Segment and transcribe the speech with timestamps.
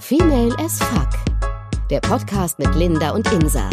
[0.00, 1.08] Female as Fuck.
[1.90, 3.68] Der Podcast mit Linda und Insa.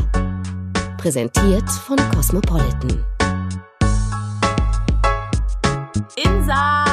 [0.97, 3.03] Präsentiert von Cosmopolitan.
[6.15, 6.85] Insa!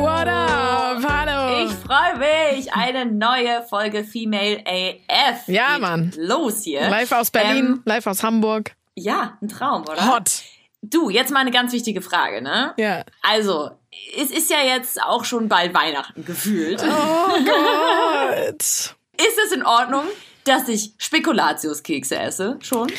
[0.00, 1.02] What up?
[1.08, 1.64] Hallo.
[1.66, 2.18] Ich freue
[2.54, 2.72] mich.
[2.72, 5.46] Eine neue Folge Female AF.
[5.48, 6.12] Ja, Geht Mann.
[6.16, 6.88] Los hier.
[6.88, 8.74] Live aus Berlin, Ähm, live aus Hamburg.
[8.94, 10.14] ja, ein Traum, oder?
[10.14, 10.42] Hot.
[10.82, 12.72] Du, jetzt mal eine ganz wichtige Frage, ne?
[12.78, 13.02] Ja.
[13.22, 13.70] Also,
[14.16, 16.82] es ist ja jetzt auch schon bald Weihnachten gefühlt.
[16.82, 18.60] Oh Gott.
[18.60, 20.04] Ist es in Ordnung,
[20.44, 22.58] dass ich Spekulatiuskekse esse?
[22.60, 22.90] Schon?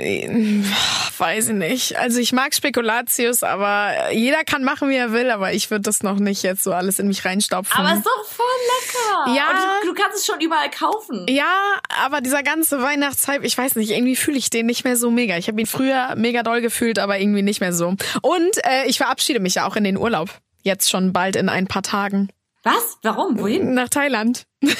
[1.18, 1.96] Weiß ich nicht.
[1.98, 6.02] Also ich mag Spekulatius, aber jeder kann machen, wie er will, aber ich würde das
[6.02, 7.76] noch nicht jetzt so alles in mich reinstopfen.
[7.78, 8.46] Aber ist doch voll
[9.26, 9.36] lecker.
[9.36, 9.80] Ja.
[9.82, 11.26] Du, du kannst es schon überall kaufen.
[11.28, 11.54] ja,
[12.04, 15.36] aber dieser ganze Weihnachtshype, ich weiß nicht, irgendwie fühle ich den nicht mehr so mega.
[15.36, 17.94] Ich habe ihn früher mega doll gefühlt, aber irgendwie nicht mehr so.
[18.22, 20.30] Und äh, ich verabschiede mich ja auch in den Urlaub.
[20.62, 22.28] Jetzt schon bald in ein paar Tagen.
[22.62, 22.98] Was?
[23.02, 23.38] Warum?
[23.38, 23.72] Wohin?
[23.74, 24.44] Nach Thailand.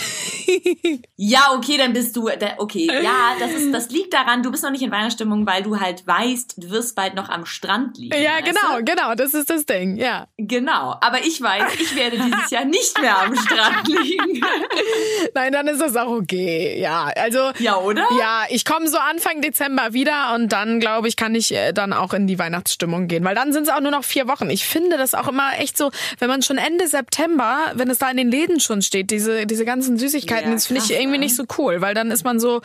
[1.17, 2.29] Ja, okay, dann bist du,
[2.59, 5.79] okay, ja, das ist, das liegt daran, du bist noch nicht in Weihnachtsstimmung, weil du
[5.79, 8.21] halt weißt, du wirst bald noch am Strand liegen.
[8.21, 8.85] Ja, genau, Du?
[8.85, 10.27] genau, das ist das Ding, ja.
[10.39, 14.41] Genau, aber ich weiß, ich werde dieses Jahr nicht mehr am Strand liegen.
[15.35, 16.81] Nein, dann ist das auch okay.
[16.81, 17.53] Ja, also.
[17.59, 18.07] Ja, oder?
[18.19, 21.93] Ja, ich komme so Anfang Dezember wieder und dann, glaube ich, kann ich äh, dann
[21.93, 23.25] auch in die Weihnachtsstimmung gehen.
[23.25, 24.51] Weil dann sind es auch nur noch vier Wochen.
[24.51, 28.11] Ich finde das auch immer echt so, wenn man schon Ende September, wenn es da
[28.11, 31.25] in den Läden schon steht, diese, diese ganzen Süßigkeiten, Ja, das finde ich irgendwie ne?
[31.25, 32.61] nicht so cool, weil dann ist man so.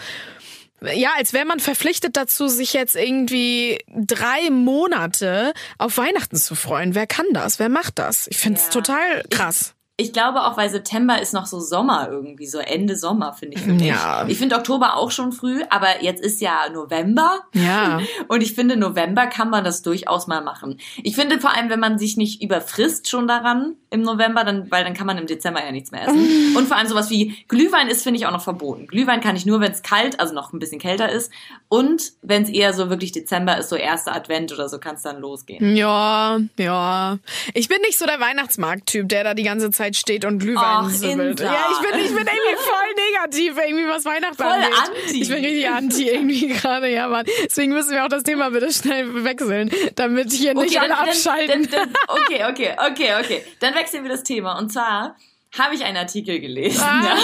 [0.93, 6.95] Ja, als wäre man verpflichtet dazu, sich jetzt irgendwie drei Monate auf Weihnachten zu freuen.
[6.95, 7.59] Wer kann das?
[7.59, 8.27] Wer macht das?
[8.29, 8.71] Ich finde es Ja.
[8.71, 9.74] total krass.
[9.97, 13.63] Ich glaube auch, weil September ist noch so Sommer irgendwie, so Ende Sommer, finde ich
[13.63, 13.85] für mich.
[13.87, 14.25] Ja.
[14.27, 17.39] Ich finde Oktober auch schon früh, aber jetzt ist ja November.
[17.53, 18.01] Ja.
[18.27, 20.81] Und ich finde, November kann man das durchaus mal machen.
[21.01, 24.83] Ich finde vor allem, wenn man sich nicht überfrisst schon daran im November, dann, weil
[24.83, 26.55] dann kann man im Dezember ja nichts mehr essen.
[26.57, 28.87] Und vor allem sowas wie Glühwein ist, finde ich, auch noch verboten.
[28.87, 31.31] Glühwein kann ich nur, wenn es kalt, also noch ein bisschen kälter ist.
[31.69, 35.03] Und wenn es eher so wirklich Dezember ist, so erster Advent oder so, kann es
[35.03, 35.77] dann losgehen.
[35.77, 37.17] Ja, ja.
[37.53, 40.85] Ich bin nicht so der Weihnachtsmarkt-Typ, der da die ganze Zeit steht und Glühwein.
[40.85, 41.45] Insa.
[41.45, 44.71] Ja, ich bin, ich bin irgendwie voll negativ, irgendwie was Weihnachten Voll angeht.
[44.73, 45.21] anti.
[45.21, 47.25] Ich bin richtig anti irgendwie gerade, ja, Mann.
[47.45, 51.67] Deswegen müssen wir auch das Thema bitte schnell wechseln, damit hier nicht alle dann, abschalten.
[51.69, 53.45] Dann, dann, okay, okay, okay, okay.
[53.59, 54.57] Dann wechseln wir das Thema.
[54.57, 55.15] Und zwar
[55.57, 56.81] habe ich einen Artikel gelesen.
[56.83, 57.01] Ah.
[57.03, 57.15] Ja.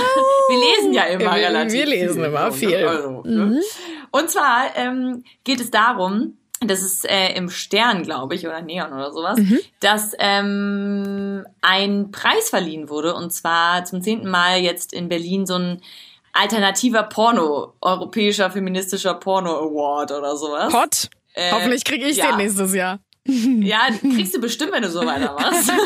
[0.49, 2.23] Wir lesen ja immer Wir- relativ wir lesen viel.
[2.25, 2.69] immer viel.
[2.77, 2.83] Mhm.
[2.83, 2.89] ne?
[2.89, 3.61] Also, ne?
[4.11, 8.93] Und zwar ähm, geht es darum, das ist äh, im Stern, glaube ich, oder Neon
[8.93, 9.59] oder sowas, Mhm.
[9.79, 13.15] dass ähm, ein Preis verliehen wurde.
[13.15, 15.81] Und zwar zum zehnten Mal jetzt in Berlin so ein
[16.33, 20.73] alternativer Porno, europäischer feministischer Porno Award oder sowas.
[20.73, 21.09] Hot.
[21.33, 22.27] Äh, Hoffentlich kriege ich ja.
[22.27, 22.99] den nächstes Jahr.
[23.25, 25.71] Ja, kriegst du bestimmt, wenn du so weitermachst.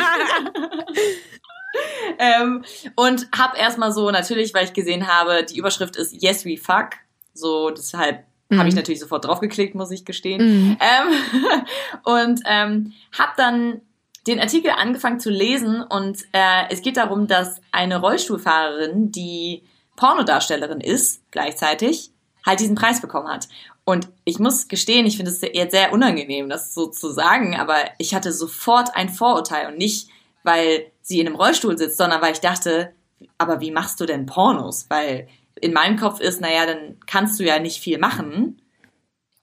[2.20, 2.64] ähm,
[2.96, 6.92] und hab erstmal so, natürlich, weil ich gesehen habe, die Überschrift ist Yes, we fuck.
[7.34, 8.24] So, deshalb
[8.54, 10.78] habe ich natürlich sofort draufgeklickt, muss ich gestehen.
[10.80, 11.64] Ähm,
[12.04, 13.82] und ähm, hab dann
[14.28, 19.64] den Artikel angefangen zu lesen und äh, es geht darum, dass eine Rollstuhlfahrerin, die
[19.96, 22.12] Pornodarstellerin ist, gleichzeitig,
[22.46, 23.48] halt diesen Preis bekommen hat.
[23.84, 27.76] Und ich muss gestehen, ich finde es jetzt sehr unangenehm, das so zu sagen, aber
[28.00, 30.10] ich hatte sofort ein Vorurteil und nicht,
[30.44, 32.94] weil sie in einem Rollstuhl sitzt, sondern weil ich dachte,
[33.38, 34.88] aber wie machst du denn Pornos?
[34.90, 35.28] Weil
[35.62, 38.62] in meinem Kopf ist, naja, dann kannst du ja nicht viel machen.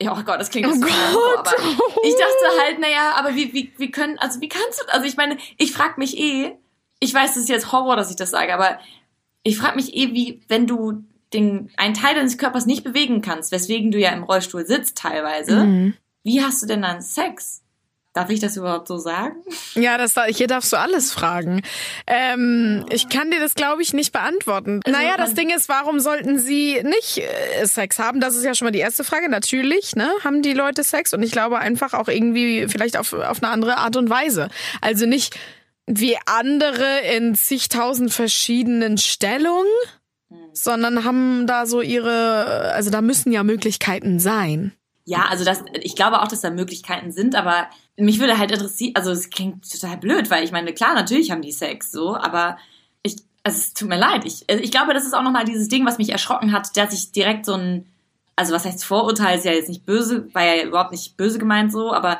[0.02, 1.38] Oh Gott, das klingt Oh so Gott.
[1.38, 1.52] aber
[2.02, 5.16] ich dachte halt, naja, aber wie, wie, wie können, also wie kannst du, also ich
[5.16, 6.56] meine, ich frag mich eh,
[6.98, 8.78] ich weiß, das ist jetzt Horror, dass ich das sage, aber
[9.44, 13.52] ich frag mich eh, wie, wenn du den, einen Teil deines Körpers nicht bewegen kannst,
[13.52, 15.94] weswegen du ja im Rollstuhl sitzt teilweise, Mhm.
[16.24, 17.61] wie hast du denn dann Sex?
[18.14, 19.36] Darf ich das überhaupt so sagen?
[19.74, 21.62] Ja, das, hier darfst du alles fragen.
[22.06, 24.80] Ähm, ich kann dir das, glaube ich, nicht beantworten.
[24.86, 28.20] naja, das man- Ding ist, warum sollten sie nicht äh, Sex haben?
[28.20, 29.30] Das ist ja schon mal die erste Frage.
[29.30, 33.42] Natürlich, ne, haben die Leute Sex und ich glaube einfach auch irgendwie vielleicht auf, auf
[33.42, 34.48] eine andere Art und Weise.
[34.82, 35.38] Also nicht
[35.86, 39.66] wie andere in zigtausend verschiedenen Stellungen,
[40.52, 44.72] sondern haben da so ihre, also da müssen ja Möglichkeiten sein.
[45.04, 48.92] Ja, also das, ich glaube auch, dass da Möglichkeiten sind, aber mich würde halt interessieren,
[48.94, 52.56] also es klingt total blöd, weil ich meine, klar, natürlich haben die Sex, so, aber
[53.02, 55.68] ich, also es tut mir leid, ich, also ich glaube, das ist auch nochmal dieses
[55.68, 57.86] Ding, was mich erschrocken hat, dass ich direkt so ein,
[58.34, 61.70] also was heißt Vorurteil, ist ja jetzt nicht böse, war ja überhaupt nicht böse gemeint
[61.70, 62.18] so, aber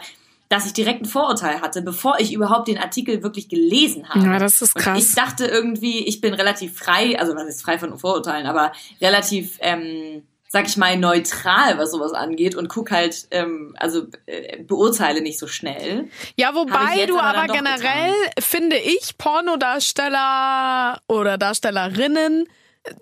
[0.53, 4.27] dass ich direkt ein Vorurteil hatte, bevor ich überhaupt den Artikel wirklich gelesen habe.
[4.27, 5.03] Ja, das ist Und krass.
[5.03, 9.57] ich dachte irgendwie, ich bin relativ frei, also was ist frei von Vorurteilen, aber relativ,
[9.63, 15.23] ähm, sag ich mal, neutral, was sowas angeht und guck halt, ähm, also äh, beurteile
[15.23, 16.11] nicht so schnell.
[16.37, 22.47] Ja, wobei du aber aber generell, finde ich, Pornodarsteller oder Darstellerinnen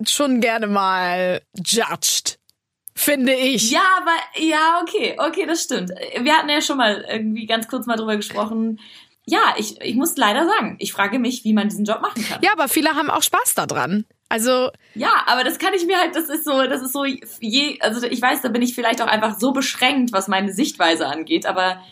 [0.07, 2.39] schon gerne mal judged.
[2.95, 3.73] Finde ich.
[3.73, 5.91] Ja, aber ja, okay, okay, das stimmt.
[6.21, 8.79] Wir hatten ja schon mal irgendwie ganz kurz mal drüber gesprochen.
[9.27, 12.41] Ja, ich, ich muss leider sagen, ich frage mich, wie man diesen Job machen kann.
[12.43, 14.05] Ja, aber viele haben auch Spaß daran.
[14.31, 17.79] Also ja, aber das kann ich mir halt, das ist so, das ist so je,
[17.81, 21.47] also ich weiß, da bin ich vielleicht auch einfach so beschränkt, was meine Sichtweise angeht,
[21.47, 21.83] aber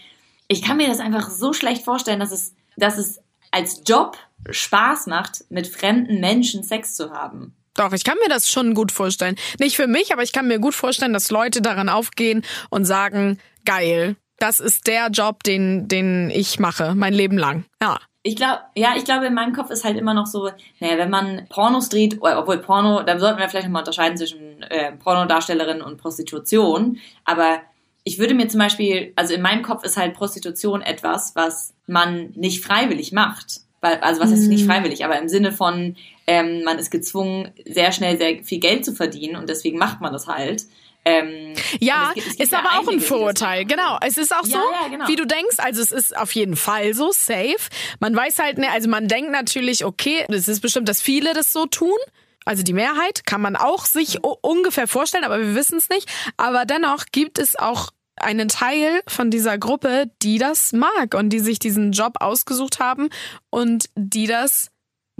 [0.46, 3.20] ich kann mir das einfach so schlecht vorstellen, dass es, dass es
[3.50, 4.16] als Job
[4.48, 7.56] Spaß macht, mit fremden Menschen Sex zu haben.
[7.74, 9.36] Doch, ich kann mir das schon gut vorstellen.
[9.58, 13.40] Nicht für mich, aber ich kann mir gut vorstellen, dass Leute daran aufgehen und sagen,
[13.64, 17.64] geil, das ist der Job, den, den ich mache, mein Leben lang.
[17.82, 17.98] Ja.
[18.28, 21.08] Ich glaube, ja, ich glaube, in meinem Kopf ist halt immer noch so, naja, wenn
[21.08, 25.96] man Pornos dreht, obwohl Porno, dann sollten wir vielleicht nochmal unterscheiden zwischen äh, Pornodarstellerin und
[25.96, 26.98] Prostitution.
[27.24, 27.62] Aber
[28.04, 32.34] ich würde mir zum Beispiel, also in meinem Kopf ist halt Prostitution etwas, was man
[32.34, 33.62] nicht freiwillig macht.
[33.80, 34.72] Also was heißt nicht mhm.
[34.72, 35.96] freiwillig, aber im Sinne von,
[36.26, 40.12] ähm, man ist gezwungen, sehr schnell sehr viel Geld zu verdienen und deswegen macht man
[40.12, 40.64] das halt.
[41.08, 43.64] Ähm, ja, es gibt, es gibt ist ja aber auch ein Vorurteil.
[43.64, 45.08] Genau, es ist auch ja, so, ja, genau.
[45.08, 45.56] wie du denkst.
[45.58, 47.56] Also es ist auf jeden Fall so safe.
[48.00, 51.52] Man weiß halt, ne, also man denkt natürlich, okay, es ist bestimmt, dass viele das
[51.52, 51.96] so tun.
[52.44, 56.08] Also die Mehrheit kann man auch sich ungefähr vorstellen, aber wir wissen es nicht.
[56.36, 61.40] Aber dennoch gibt es auch einen Teil von dieser Gruppe, die das mag und die
[61.40, 63.10] sich diesen Job ausgesucht haben
[63.50, 64.70] und die das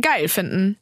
[0.00, 0.79] geil finden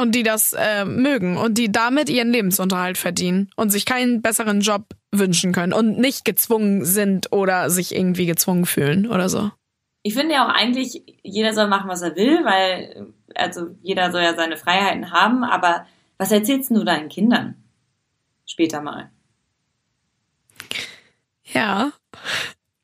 [0.00, 4.62] und die das äh, mögen und die damit ihren Lebensunterhalt verdienen und sich keinen besseren
[4.62, 9.50] Job wünschen können und nicht gezwungen sind oder sich irgendwie gezwungen fühlen oder so.
[10.02, 14.22] Ich finde ja auch eigentlich, jeder soll machen, was er will, weil also jeder soll
[14.22, 15.86] ja seine Freiheiten haben, aber
[16.16, 17.62] was erzählst du deinen Kindern
[18.46, 19.10] später mal?
[21.52, 21.92] Ja.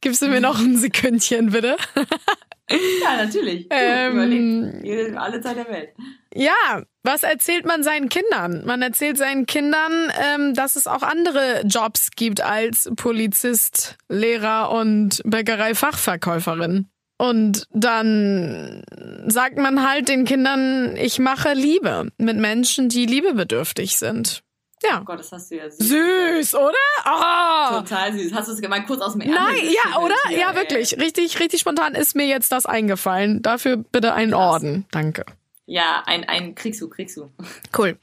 [0.02, 1.76] Gibst du mir noch ein Sekündchen, bitte?
[2.70, 3.66] ja, natürlich.
[3.70, 5.16] Ähm, Überleg.
[5.16, 5.90] Alle Zeit der Welt.
[6.34, 8.64] Ja, was erzählt man seinen Kindern?
[8.66, 15.22] Man erzählt seinen Kindern, ähm, dass es auch andere Jobs gibt als Polizist, Lehrer und
[15.24, 16.88] Bäckerei-Fachverkäuferin.
[17.18, 18.82] Und dann
[19.26, 24.42] sagt man halt den Kindern, ich mache Liebe mit Menschen, die liebebedürftig sind.
[24.88, 25.00] Ja.
[25.00, 25.88] Oh Gott, das hast du ja süß.
[25.88, 26.72] Süß, oder?
[27.04, 27.80] Oh.
[27.80, 28.32] Total süß.
[28.32, 30.14] Hast du es mal kurz aus dem Ärmel Nein, ja, oder?
[30.28, 30.56] Hier, ja, ey.
[30.56, 30.98] wirklich.
[30.98, 33.42] Richtig, richtig spontan ist mir jetzt das eingefallen.
[33.42, 34.40] Dafür bitte einen Krass.
[34.40, 34.86] Orden.
[34.90, 35.24] Danke.
[35.68, 37.28] Ja, ein, ein kriegst du, kriegst du.
[37.76, 37.98] Cool.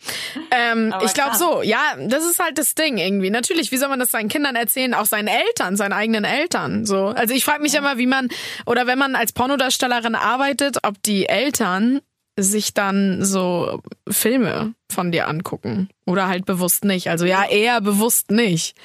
[0.51, 3.29] Ähm, ich glaube so, ja, das ist halt das Ding irgendwie.
[3.29, 6.85] Natürlich, wie soll man das seinen Kindern erzählen, auch seinen Eltern, seinen eigenen Eltern?
[6.85, 7.79] So, also ich frage mich ja.
[7.79, 8.27] immer, wie man
[8.65, 12.01] oder wenn man als Pornodarstellerin arbeitet, ob die Eltern
[12.37, 15.89] sich dann so Filme von dir angucken.
[16.05, 17.09] Oder halt bewusst nicht.
[17.09, 18.75] Also ja, eher bewusst nicht.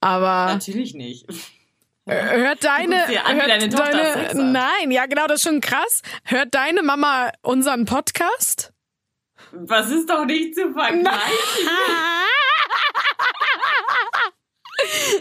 [0.00, 0.46] Aber.
[0.46, 1.26] Natürlich nicht.
[2.06, 6.00] Hört deine, an, hört deine, deine nein, ja genau, das ist schon krass.
[6.24, 8.72] Hört deine Mama unseren Podcast?
[9.52, 11.04] Was ist doch nicht zu vergleichen?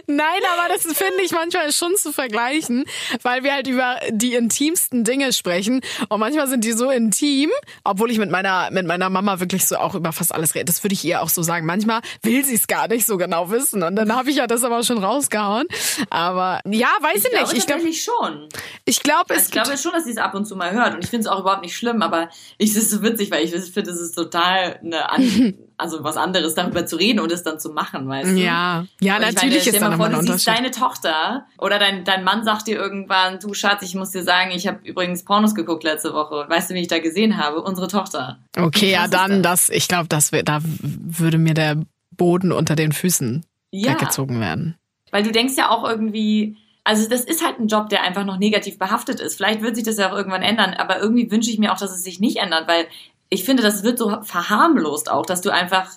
[0.07, 2.85] Nein, aber das finde ich manchmal schon zu vergleichen,
[3.23, 7.49] weil wir halt über die intimsten Dinge sprechen und manchmal sind die so intim,
[7.83, 10.65] obwohl ich mit meiner mit meiner Mama wirklich so auch über fast alles rede.
[10.65, 11.65] Das würde ich ihr auch so sagen.
[11.65, 14.63] Manchmal will sie es gar nicht so genau wissen und dann habe ich ja das
[14.63, 15.67] aber schon rausgehauen.
[16.09, 17.53] Aber ja, weiß ich, ich nicht.
[17.53, 18.49] Ich glaube schon.
[18.85, 19.37] Ich glaube es.
[19.37, 21.27] Also ich glaube schon, dass sie es ab und zu mal hört und ich finde
[21.27, 23.99] es auch überhaupt nicht schlimm, aber ich finde es so witzig, weil ich finde, es
[23.99, 25.09] ist total eine
[25.77, 28.35] also was anderes darüber zu reden und es dann zu machen, weißt du?
[28.35, 30.47] Ja, ja, natürlich meine, ist da nochmal ein Unterschied.
[30.47, 34.51] deine Tochter oder dein, dein Mann sagt dir irgendwann, du Schatz, ich muss dir sagen,
[34.51, 36.45] ich habe übrigens Pornos geguckt letzte Woche.
[36.49, 37.61] Weißt du, wie ich da gesehen habe?
[37.61, 38.39] Unsere Tochter.
[38.57, 39.67] Okay, ja, dann das?
[39.67, 41.77] das, ich glaube, das da würde mir der
[42.11, 43.91] Boden unter den Füßen ja.
[43.91, 44.75] weggezogen werden.
[45.11, 48.37] Weil du denkst ja auch irgendwie, also das ist halt ein Job, der einfach noch
[48.37, 49.35] negativ behaftet ist.
[49.35, 51.91] Vielleicht wird sich das ja auch irgendwann ändern, aber irgendwie wünsche ich mir auch, dass
[51.91, 52.87] es sich nicht ändert, weil
[53.29, 55.89] ich finde, das wird so verharmlost auch, dass du einfach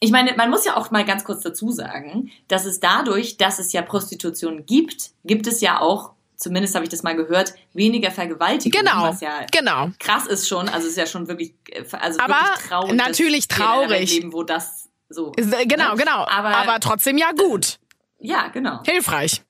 [0.00, 3.58] ich meine, man muss ja auch mal ganz kurz dazu sagen, dass es dadurch, dass
[3.58, 8.10] es ja Prostitution gibt, gibt es ja auch, zumindest habe ich das mal gehört, weniger
[8.10, 8.80] Vergewaltigung.
[8.80, 9.90] Genau, was ja genau.
[9.98, 11.52] Krass ist schon, also ist ja schon wirklich,
[11.92, 12.94] also aber wirklich traurig.
[12.94, 14.14] Natürlich traurig.
[14.14, 15.32] Leben, wo das so.
[15.36, 15.96] Äh, genau, ne?
[15.96, 16.26] genau.
[16.28, 17.80] Aber, aber trotzdem ja gut.
[18.20, 18.82] Ja, genau.
[18.84, 19.42] Hilfreich.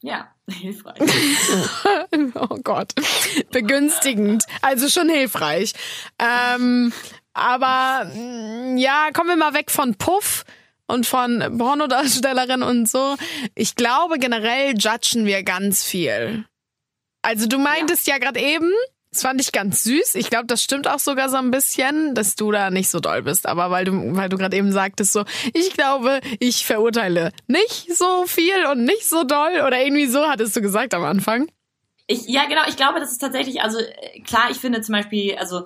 [0.00, 1.00] Ja, hilfreich.
[2.34, 2.92] oh Gott.
[3.50, 4.44] Begünstigend.
[4.62, 5.72] Also schon hilfreich.
[6.18, 6.92] Ähm,
[7.34, 10.44] aber mm, ja, kommen wir mal weg von Puff
[10.86, 13.16] und von Pornodarstellerin und so.
[13.54, 16.44] Ich glaube, generell judgen wir ganz viel.
[17.22, 18.72] Also du meintest ja, ja gerade eben,
[19.16, 20.14] das fand ich ganz süß.
[20.16, 23.22] Ich glaube, das stimmt auch sogar so ein bisschen, dass du da nicht so doll
[23.22, 23.46] bist.
[23.46, 28.26] Aber weil du, weil du gerade eben sagtest so, ich glaube, ich verurteile nicht so
[28.26, 29.62] viel und nicht so doll.
[29.66, 31.48] Oder irgendwie so hattest du gesagt am Anfang.
[32.06, 32.60] Ich, ja, genau.
[32.68, 33.78] Ich glaube, das ist tatsächlich, also
[34.26, 35.64] klar, ich finde zum Beispiel, also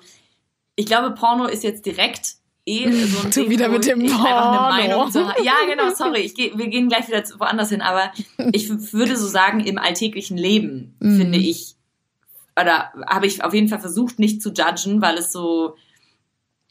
[0.77, 4.69] ich glaube, Porno ist jetzt direkt eh so ein du Ding, wieder mit dem Porno.
[4.69, 8.13] Eine Meinung zu Ja, genau, sorry, ich geh, wir gehen gleich wieder woanders hin, aber
[8.53, 11.17] ich würde so sagen, im alltäglichen Leben mm.
[11.17, 11.75] finde ich,
[12.63, 15.77] oder habe ich auf jeden Fall versucht, nicht zu judgen, weil es so,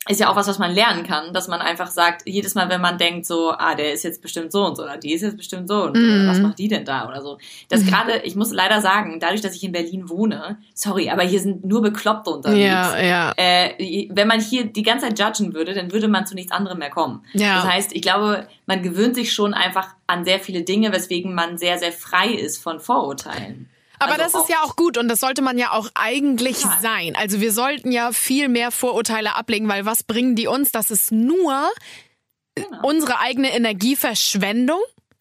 [0.08, 2.82] ist ja auch was, was man lernen kann, dass man einfach sagt, jedes Mal, wenn
[2.82, 5.38] man denkt so, ah, der ist jetzt bestimmt so und so, oder die ist jetzt
[5.38, 6.28] bestimmt so und mm.
[6.28, 7.38] was macht die denn da oder so.
[7.68, 7.88] Das mhm.
[7.88, 11.64] gerade, ich muss leider sagen, dadurch, dass ich in Berlin wohne, sorry, aber hier sind
[11.64, 12.64] nur Bekloppte unterwegs.
[12.64, 13.34] Ja, ja.
[13.36, 16.80] Äh, wenn man hier die ganze Zeit judgen würde, dann würde man zu nichts anderem
[16.80, 17.24] mehr kommen.
[17.34, 17.58] Ja.
[17.58, 21.58] Das heißt, ich glaube, man gewöhnt sich schon einfach an sehr viele Dinge, weswegen man
[21.60, 23.70] sehr, sehr frei ist von Vorurteilen.
[24.00, 26.80] Aber also das ist ja auch gut und das sollte man ja auch eigentlich ja.
[26.82, 27.16] sein.
[27.16, 30.72] Also wir sollten ja viel mehr Vorurteile ablegen, weil was bringen die uns?
[30.72, 31.70] Das ist nur
[32.56, 32.88] genau.
[32.88, 34.80] unsere eigene Energieverschwendung,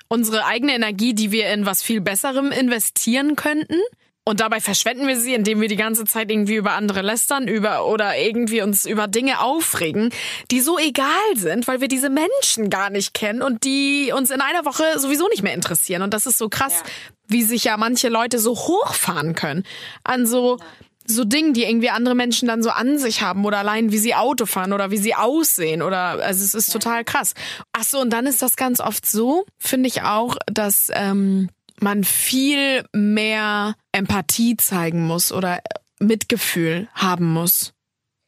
[0.09, 3.81] unsere eigene Energie, die wir in was viel Besserem investieren könnten.
[4.29, 7.87] Und dabei verschwenden wir sie, indem wir die ganze Zeit irgendwie über andere lästern, über
[7.87, 10.11] oder irgendwie uns über Dinge aufregen,
[10.51, 14.43] die so egal sind, weil wir diese Menschen gar nicht kennen und die uns in
[14.43, 16.03] einer Woche sowieso nicht mehr interessieren.
[16.03, 16.91] Und das ist so krass, ja.
[17.29, 19.65] wie sich ja manche Leute so hochfahren können
[20.05, 20.59] an so
[21.07, 24.15] so Dingen, die irgendwie andere Menschen dann so an sich haben oder allein wie sie
[24.15, 27.33] Auto fahren oder wie sie aussehen oder also es ist total krass.
[27.73, 31.49] Ach so und dann ist das ganz oft so, finde ich auch, dass ähm,
[31.83, 35.61] man viel mehr Empathie zeigen muss oder
[35.99, 37.73] Mitgefühl haben muss.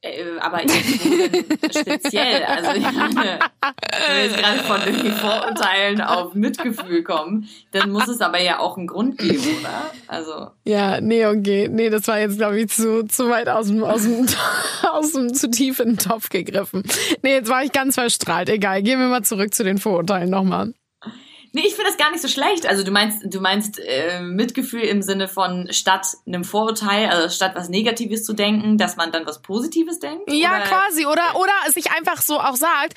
[0.03, 3.39] Äh, aber speziell, also ich meine,
[4.09, 8.79] wenn wir gerade von den Vorurteilen auf Mitgefühl kommen, dann muss es aber ja auch
[8.79, 9.91] einen Grund geben, oder?
[10.07, 10.53] Also.
[10.65, 11.69] Ja, nee, okay.
[11.71, 14.27] Nee, das war jetzt, glaube ich, zu, zu weit aus dem, aus dem,
[14.91, 16.83] aus dem, zu tief in den Topf gegriffen.
[17.23, 18.49] Nee, jetzt war ich ganz verstrahlt.
[18.49, 20.73] Egal, gehen wir mal zurück zu den Vorurteilen nochmal.
[21.53, 22.67] Nee, ich finde das gar nicht so schlecht.
[22.67, 27.53] Also du meinst, du meinst äh, Mitgefühl im Sinne von statt einem Vorurteil, also statt
[27.55, 30.31] was Negatives zu denken, dass man dann was Positives denkt?
[30.33, 30.65] Ja, oder?
[30.65, 31.07] quasi.
[31.07, 32.95] Oder, oder sich einfach so auch sagt,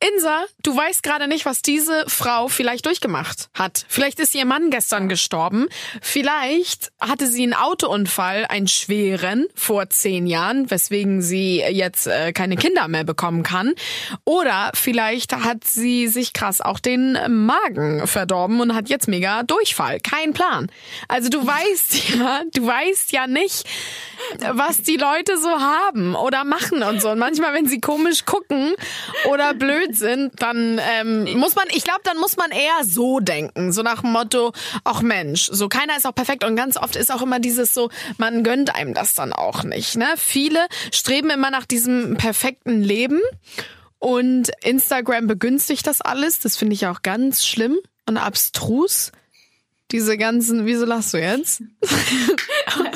[0.00, 3.84] Insa, du weißt gerade nicht, was diese Frau vielleicht durchgemacht hat.
[3.86, 5.68] Vielleicht ist ihr Mann gestern gestorben.
[6.00, 12.56] Vielleicht hatte sie einen Autounfall, einen schweren, vor zehn Jahren, weswegen sie jetzt äh, keine
[12.56, 13.74] Kinder mehr bekommen kann.
[14.24, 20.00] Oder vielleicht hat sie sich krass auch den Magen verdorben und hat jetzt mega Durchfall.
[20.00, 20.70] Kein Plan.
[21.08, 23.66] Also du weißt ja, du weißt ja nicht,
[24.52, 27.10] was die Leute so haben oder machen und so.
[27.10, 28.74] Und manchmal, wenn sie komisch gucken
[29.28, 33.20] oder blöd blöd sind, dann ähm, muss man, ich glaube, dann muss man eher so
[33.20, 34.52] denken, so nach dem Motto,
[34.84, 37.90] ach Mensch, so keiner ist auch perfekt und ganz oft ist auch immer dieses so,
[38.18, 39.96] man gönnt einem das dann auch nicht.
[39.96, 40.06] Ne?
[40.16, 43.20] Viele streben immer nach diesem perfekten Leben
[43.98, 46.40] und Instagram begünstigt das alles.
[46.40, 49.12] Das finde ich auch ganz schlimm und abstrus.
[49.90, 51.62] Diese ganzen, wieso lachst du jetzt?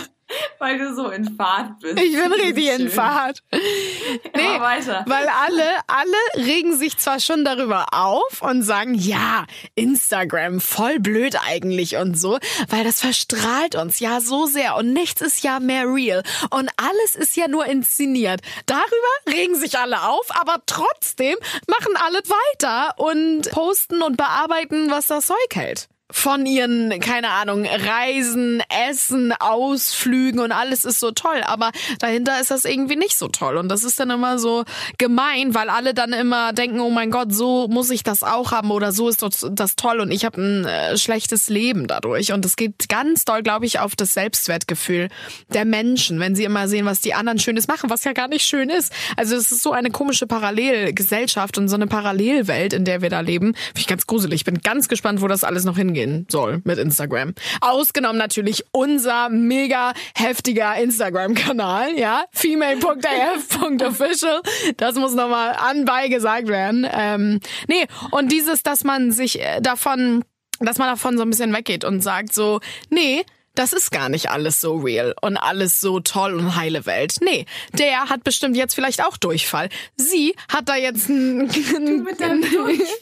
[0.65, 2.01] Weil du so in Fahrt bist.
[2.01, 3.43] Ich bin richtig in Fahrt.
[3.53, 5.05] Nee, weiter.
[5.07, 9.45] Weil alle, alle regen sich zwar schon darüber auf und sagen, ja,
[9.75, 12.39] Instagram, voll blöd eigentlich und so,
[12.71, 17.15] weil das verstrahlt uns ja so sehr und nichts ist ja mehr real und alles
[17.15, 18.41] ist ja nur inszeniert.
[18.65, 25.09] Darüber regen sich alle auf, aber trotzdem machen alle weiter und posten und bearbeiten, was
[25.09, 31.43] das Zeug hält von ihren, keine Ahnung, Reisen, Essen, Ausflügen und alles ist so toll.
[31.45, 33.57] Aber dahinter ist das irgendwie nicht so toll.
[33.57, 34.65] Und das ist dann immer so
[34.97, 38.71] gemein, weil alle dann immer denken, oh mein Gott, so muss ich das auch haben
[38.71, 42.33] oder so ist das toll und ich habe ein äh, schlechtes Leben dadurch.
[42.33, 45.09] Und es geht ganz doll, glaube ich, auf das Selbstwertgefühl
[45.49, 48.47] der Menschen, wenn sie immer sehen, was die anderen Schönes machen, was ja gar nicht
[48.47, 48.93] schön ist.
[49.17, 53.19] Also es ist so eine komische Parallelgesellschaft und so eine Parallelwelt, in der wir da
[53.19, 53.55] leben.
[53.55, 54.43] Finde ich ganz gruselig.
[54.43, 57.35] Ich bin ganz gespannt, wo das alles noch hingeht gehen soll mit Instagram.
[57.61, 64.41] Ausgenommen natürlich unser mega heftiger Instagram-Kanal, ja, female.af.official.
[64.77, 66.87] Das muss nochmal anbei gesagt werden.
[66.91, 70.25] Ähm, nee, und dieses, dass man sich äh, davon
[70.61, 74.31] dass man davon so ein bisschen weggeht und sagt so, nee, das ist gar nicht
[74.31, 77.17] alles so real und alles so toll und heile Welt.
[77.21, 79.69] Nee, der hat bestimmt jetzt vielleicht auch Durchfall.
[79.97, 81.49] Sie hat da jetzt ein,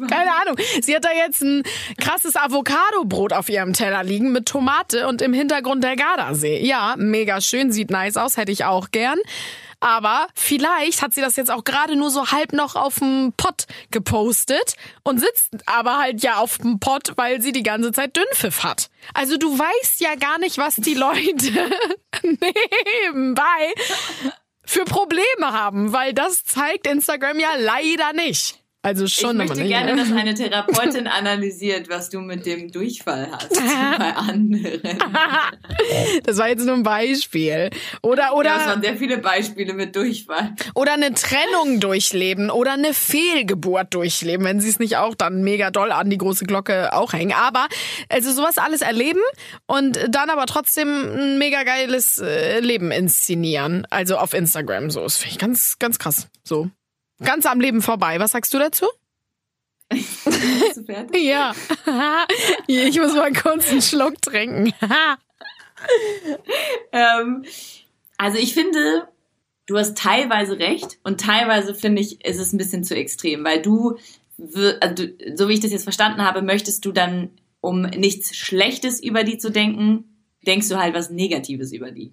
[0.09, 1.63] keine Ahnung, sie hat da jetzt ein
[1.99, 6.65] krasses Avocado-Brot auf ihrem Teller liegen mit Tomate und im Hintergrund der Gardasee.
[6.65, 9.19] Ja, mega schön, sieht nice aus, hätte ich auch gern.
[9.83, 13.67] Aber vielleicht hat sie das jetzt auch gerade nur so halb noch auf dem Pott
[13.91, 18.63] gepostet und sitzt aber halt ja auf dem Pott, weil sie die ganze Zeit Dünnpfiff
[18.63, 18.91] hat.
[19.13, 21.69] Also du weißt ja gar nicht, was die Leute
[22.23, 23.75] nebenbei
[24.65, 28.62] für Probleme haben, weil das zeigt Instagram ja leider nicht.
[28.85, 33.51] Also schon, ich möchte gerne, dass eine Therapeutin analysiert, was du mit dem Durchfall hast
[33.99, 34.83] bei anderen.
[36.25, 37.71] das war jetzt nur ein Beispiel.
[38.03, 38.51] Oder, oder.
[38.51, 40.57] Ja, es waren sehr viele Beispiele mit Durchfall.
[40.75, 45.71] Oder eine Trennung durchleben oder eine Fehlgeburt durchleben, wenn sie es nicht auch dann mega
[45.71, 47.35] doll an die große Glocke auch hängen.
[47.35, 47.69] Aber,
[48.09, 49.23] also sowas alles erleben
[49.67, 53.87] und dann aber trotzdem ein mega geiles äh, Leben inszenieren.
[53.91, 55.03] Also auf Instagram so.
[55.03, 56.27] Das finde ich ganz, ganz krass.
[56.43, 56.69] So.
[57.25, 58.19] Ganz am Leben vorbei.
[58.19, 58.87] Was sagst du dazu?
[61.15, 61.55] Ja.
[62.67, 64.73] ich muss mal kurz einen Schluck trinken.
[66.93, 67.45] ähm,
[68.17, 69.09] also ich finde,
[69.67, 73.63] du hast teilweise recht und teilweise finde ich, ist es ein bisschen zu extrem, weil
[73.63, 73.99] du,
[74.81, 79.25] also, so wie ich das jetzt verstanden habe, möchtest du dann, um nichts Schlechtes über
[79.25, 80.05] die zu denken,
[80.47, 82.11] denkst du halt was Negatives über die.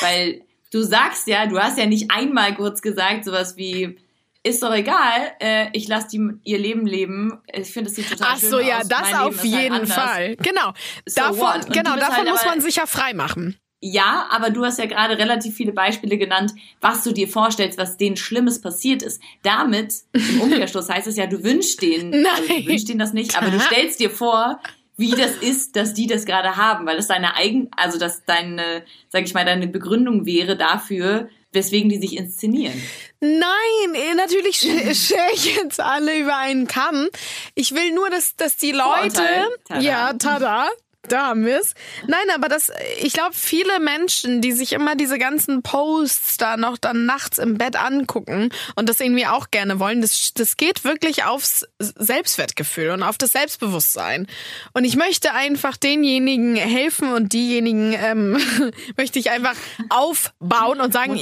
[0.00, 3.98] weil du sagst ja, du hast ja nicht einmal kurz gesagt, sowas wie,
[4.48, 7.38] ist doch egal, äh, ich lasse die ihr Leben leben.
[7.52, 8.88] Ich finde es sieht total Ach so, schön ja, aus.
[8.88, 10.36] das mein auf ist jeden halt Fall.
[10.36, 10.72] Genau.
[11.06, 13.58] So davon, genau, davon halt muss man sich ja frei machen.
[13.80, 17.96] Ja, aber du hast ja gerade relativ viele Beispiele genannt, was du dir vorstellst, was
[17.96, 19.22] denen Schlimmes passiert ist.
[19.42, 22.64] Damit, im Umkehrschluss heißt es ja, du wünschst denen, also Nein.
[22.64, 24.60] du wünschst denen das nicht, aber du stellst dir vor,
[24.96, 28.82] wie das ist, dass die das gerade haben, weil das deine eigen, also dass deine,
[29.10, 32.82] sag ich mal, deine Begründung wäre dafür, weswegen die sich inszenieren.
[33.20, 37.08] Nein, eh, natürlich sch- schere ich jetzt alle über einen Kamm.
[37.54, 39.10] Ich will nur, dass, dass die Leute.
[39.10, 39.48] Vorurteil.
[39.64, 39.80] Tada.
[39.80, 40.68] Ja, tada.
[41.08, 41.74] Da haben wir's.
[42.06, 46.78] Nein, aber das, ich glaube, viele Menschen, die sich immer diese ganzen Posts da noch
[46.78, 51.24] dann nachts im Bett angucken und das irgendwie auch gerne wollen, das, das geht wirklich
[51.24, 54.26] aufs Selbstwertgefühl und auf das Selbstbewusstsein.
[54.72, 58.38] Und ich möchte einfach denjenigen helfen und diejenigen ähm,
[58.96, 59.56] möchte ich einfach
[59.88, 61.16] aufbauen und sagen,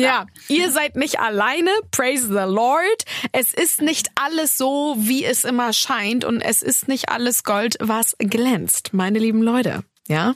[0.00, 1.70] ja, ihr seid nicht alleine.
[1.90, 3.04] Praise the Lord.
[3.32, 7.76] Es ist nicht alles so, wie es immer scheint und es ist nicht alles Gold,
[7.80, 9.84] was glänzt, meine lieben Leute.
[10.08, 10.34] Ja?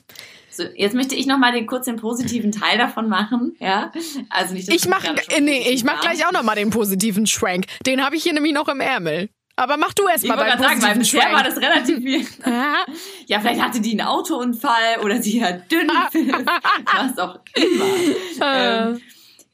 [0.48, 3.90] So, jetzt möchte ich noch mal den kurz den positiven Teil davon machen, ja?
[4.28, 6.02] Also nicht, Ich du mach, gerade schon äh, nee, ich mach warst.
[6.08, 7.66] gleich auch noch mal den positiven Schwank.
[7.84, 9.28] Den habe ich hier nämlich noch im Ärmel.
[9.56, 11.44] Aber mach du erst Ich mal gerade sagen, weil bisher war Schwank.
[11.46, 12.26] das relativ viel.
[12.44, 12.84] Ah,
[13.26, 16.46] Ja, vielleicht hatte die einen Autounfall oder sie hat Dünnpfiff,
[16.94, 17.84] was auch immer.
[18.92, 19.00] ähm,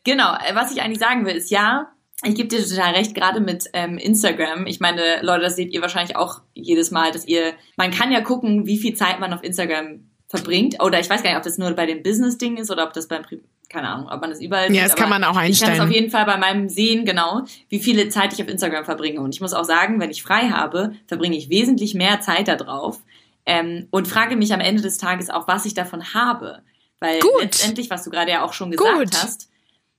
[0.05, 1.89] genau, äh, was ich eigentlich sagen will, ist ja,
[2.25, 4.67] ich gebe dir total recht, gerade mit ähm, Instagram.
[4.67, 8.21] Ich meine, Leute, das seht ihr wahrscheinlich auch jedes Mal, dass ihr, man kann ja
[8.21, 10.83] gucken, wie viel Zeit man auf Instagram verbringt.
[10.83, 13.09] Oder ich weiß gar nicht, ob das nur bei dem Business-Ding ist oder ob das
[13.09, 15.35] beim, Pri keine Ahnung, ob man das überall Ja, sieht, das kann man auch Ich
[15.37, 15.81] kann es einstellen.
[15.81, 19.21] auf jeden Fall bei meinem Sehen, genau, wie viele Zeit ich auf Instagram verbringe.
[19.21, 22.55] Und ich muss auch sagen, wenn ich frei habe, verbringe ich wesentlich mehr Zeit da
[22.55, 23.01] drauf
[23.45, 26.63] ähm, und frage mich am Ende des Tages auch, was ich davon habe.
[27.01, 27.43] Weil Gut.
[27.43, 29.23] letztendlich, was du gerade ja auch schon gesagt Gut.
[29.23, 29.51] hast,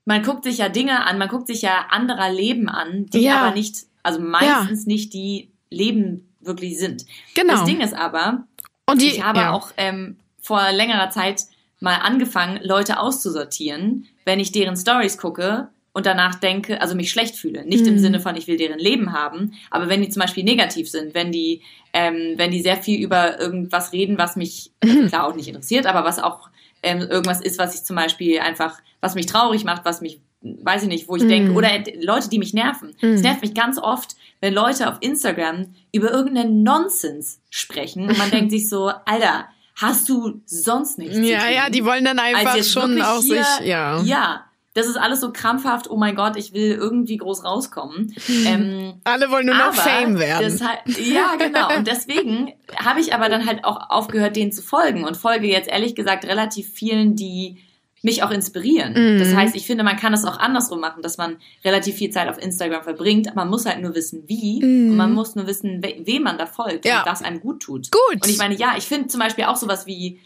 [0.08, 3.41] man guckt sich ja Dinge an, man guckt sich ja anderer Leben an, die Ja.
[3.41, 7.06] aber nicht, also meistens nicht die Leben wirklich sind.
[7.36, 7.54] Genau.
[7.54, 8.46] Das Ding ist aber,
[8.89, 9.52] Und die, ich habe ja.
[9.52, 11.41] auch ähm, vor längerer Zeit
[11.82, 17.36] mal angefangen, Leute auszusortieren, wenn ich deren Stories gucke und danach denke, also mich schlecht
[17.36, 17.65] fühle.
[17.65, 17.93] Nicht Mhm.
[17.93, 21.13] im Sinne von, ich will deren Leben haben, aber wenn die zum Beispiel negativ sind,
[21.15, 21.62] wenn die,
[21.93, 25.08] ähm, wenn die sehr viel über irgendwas reden, was mich Mhm.
[25.10, 26.50] klar auch nicht interessiert, aber was auch
[26.84, 30.84] ähm, irgendwas ist, was ich zum Beispiel einfach, was mich traurig macht, was mich, weiß
[30.84, 31.30] ich nicht, wo ich Mhm.
[31.30, 31.70] denke, oder
[32.02, 32.96] Leute, die mich nerven.
[33.02, 38.30] Es nervt mich ganz oft, wenn Leute auf Instagram über irgendeinen Nonsens sprechen und man
[38.32, 42.63] denkt sich so, Alter, hast du sonst nichts ja, ja, die wollen dann Als einfach
[42.63, 44.02] schon auch sich, ja.
[44.02, 44.46] Ja,
[44.78, 48.13] das ist alles so krampfhaft, oh mein Gott, ich will irgendwie groß rauskommen.
[48.46, 50.44] Ähm, Alle wollen nur noch Fame werden.
[50.44, 51.76] Deshalb, ja, genau.
[51.76, 55.68] Und deswegen habe ich aber dann halt auch aufgehört, denen zu folgen und folge jetzt
[55.68, 57.58] ehrlich gesagt relativ vielen, die
[58.04, 58.94] mich auch inspirieren.
[58.94, 59.20] Mhm.
[59.20, 62.30] Das heißt, ich finde, man kann es auch andersrum machen, dass man relativ viel Zeit
[62.30, 63.36] auf Instagram verbringt.
[63.36, 64.63] Man muss halt nur wissen, wie.
[64.63, 66.90] Und man muss nur wissen, we wem man da folgt Mhm.
[66.92, 67.00] Ja.
[67.02, 67.90] und was einem gut tut.
[67.92, 68.22] Gut.
[68.24, 70.20] Und ich meine, ja, ich finde zum Beispiel auch sowas wie,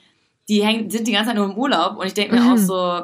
[0.49, 2.51] die hängen, sind die ganze Zeit nur im Urlaub und ich denke mir Mhm.
[2.51, 3.01] auch so,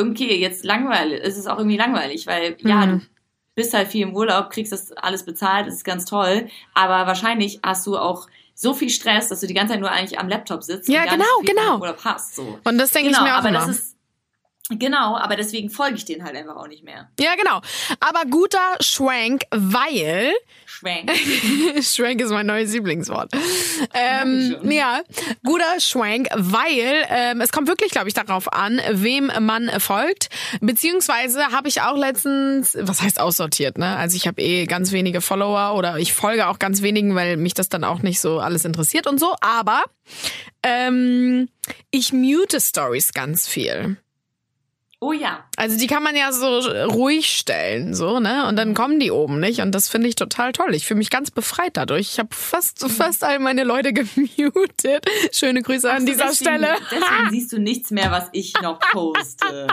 [0.00, 2.98] okay, jetzt langweilig, es ist auch irgendwie langweilig, weil ja, Mhm.
[3.00, 3.06] du
[3.54, 7.60] bist halt viel im Urlaub, kriegst das alles bezahlt, das ist ganz toll, aber wahrscheinlich
[7.62, 10.62] hast du auch so viel Stress, dass du die ganze Zeit nur eigentlich am Laptop
[10.62, 11.78] sitzt Ja, und genau, genau.
[11.80, 12.36] Urlaub hast.
[12.36, 12.58] So.
[12.64, 13.58] Und das denke Genau, ich mir auch aber immer.
[13.60, 13.96] das ist
[14.78, 17.10] genau, aber deswegen folge ich denen halt einfach auch nicht mehr.
[17.18, 17.60] ja, genau.
[18.00, 20.32] Aber guter Schwank, weil
[20.80, 21.10] Schwenk.
[21.82, 23.30] Schwank ist mein neues Lieblingswort.
[23.92, 25.02] Ähm, ja,
[25.44, 30.30] guter Schwank, weil ähm, es kommt wirklich, glaube ich, darauf an, wem man folgt.
[30.60, 33.96] Beziehungsweise habe ich auch letztens, was heißt aussortiert, ne?
[33.96, 37.54] Also ich habe eh ganz wenige Follower oder ich folge auch ganz wenigen, weil mich
[37.54, 39.34] das dann auch nicht so alles interessiert und so.
[39.40, 39.82] Aber
[40.62, 41.48] ähm,
[41.90, 43.96] ich mute Stories ganz viel.
[45.02, 45.44] Oh ja.
[45.56, 48.46] Also die kann man ja so ruhig stellen, so, ne?
[48.46, 49.60] Und dann kommen die oben nicht.
[49.60, 50.74] Und das finde ich total toll.
[50.74, 52.12] Ich fühle mich ganz befreit dadurch.
[52.12, 52.90] Ich habe fast, mhm.
[52.90, 55.06] fast all meine Leute gemutet.
[55.32, 56.76] Schöne Grüße an dieser deswegen, Stelle.
[56.90, 59.68] Deswegen siehst du nichts mehr, was ich noch poste.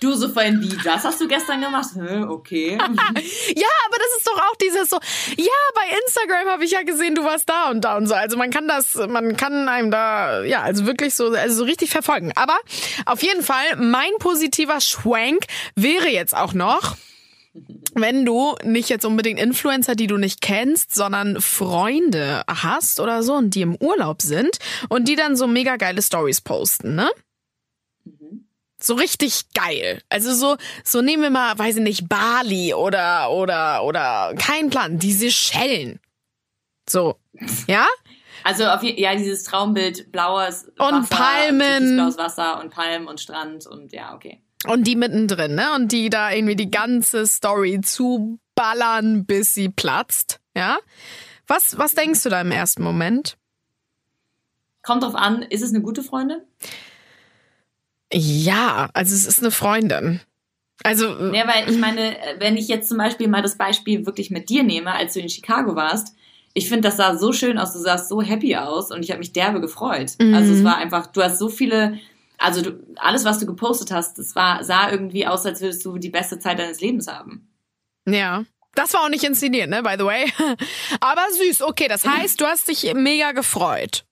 [0.00, 1.88] du so vorhin wie, das hast du gestern gemacht?
[2.28, 2.70] Okay.
[2.78, 4.98] ja, aber das ist doch auch dieses so,
[5.36, 8.14] ja, bei Instagram habe ich ja gesehen, du warst da und da und so.
[8.14, 11.90] Also man kann das, man kann einem da, ja, also wirklich so, also so richtig
[11.90, 12.30] verfolgen.
[12.36, 12.56] Aber
[13.06, 16.96] auf jeden Fall, mein positiver positiver Schwank wäre jetzt auch noch,
[17.94, 23.34] wenn du nicht jetzt unbedingt Influencer, die du nicht kennst, sondern Freunde hast oder so
[23.34, 27.10] und die im Urlaub sind und die dann so mega geile Stories posten, ne?
[28.80, 30.02] So richtig geil.
[30.08, 35.00] Also so, so nehmen wir mal, weiß ich nicht, Bali oder, oder, oder, kein Plan,
[35.00, 35.98] diese Schellen.
[36.88, 37.16] So.
[37.66, 37.86] Ja?
[38.44, 43.66] Also auf, ja, dieses Traumbild blaues Wasser, und Palmen, blaues Wasser und Palmen und Strand
[43.66, 44.40] und ja, okay.
[44.66, 45.74] Und die mittendrin, ne?
[45.76, 50.40] Und die da irgendwie die ganze Story zuballern, bis sie platzt.
[50.56, 50.78] Ja?
[51.46, 53.36] Was, was denkst du da im ersten Moment?
[54.82, 56.40] Kommt drauf an, ist es eine gute Freundin?
[58.12, 60.20] Ja, also es ist eine Freundin.
[60.82, 61.06] Also.
[61.32, 64.62] Ja, weil ich meine, wenn ich jetzt zum Beispiel mal das Beispiel wirklich mit dir
[64.62, 66.14] nehme, als du in Chicago warst,
[66.54, 69.18] ich finde, das sah so schön aus, du sahst so happy aus und ich habe
[69.18, 70.12] mich derbe gefreut.
[70.18, 70.34] Mhm.
[70.34, 71.98] Also es war einfach, du hast so viele
[72.38, 75.98] also du, alles, was du gepostet hast, das war, sah irgendwie aus, als würdest du
[75.98, 77.52] die beste Zeit deines Lebens haben.
[78.06, 78.44] Ja.
[78.74, 80.32] Das war auch nicht inszeniert, ne, by the way.
[81.00, 84.04] Aber süß, okay, das heißt, du hast dich mega gefreut.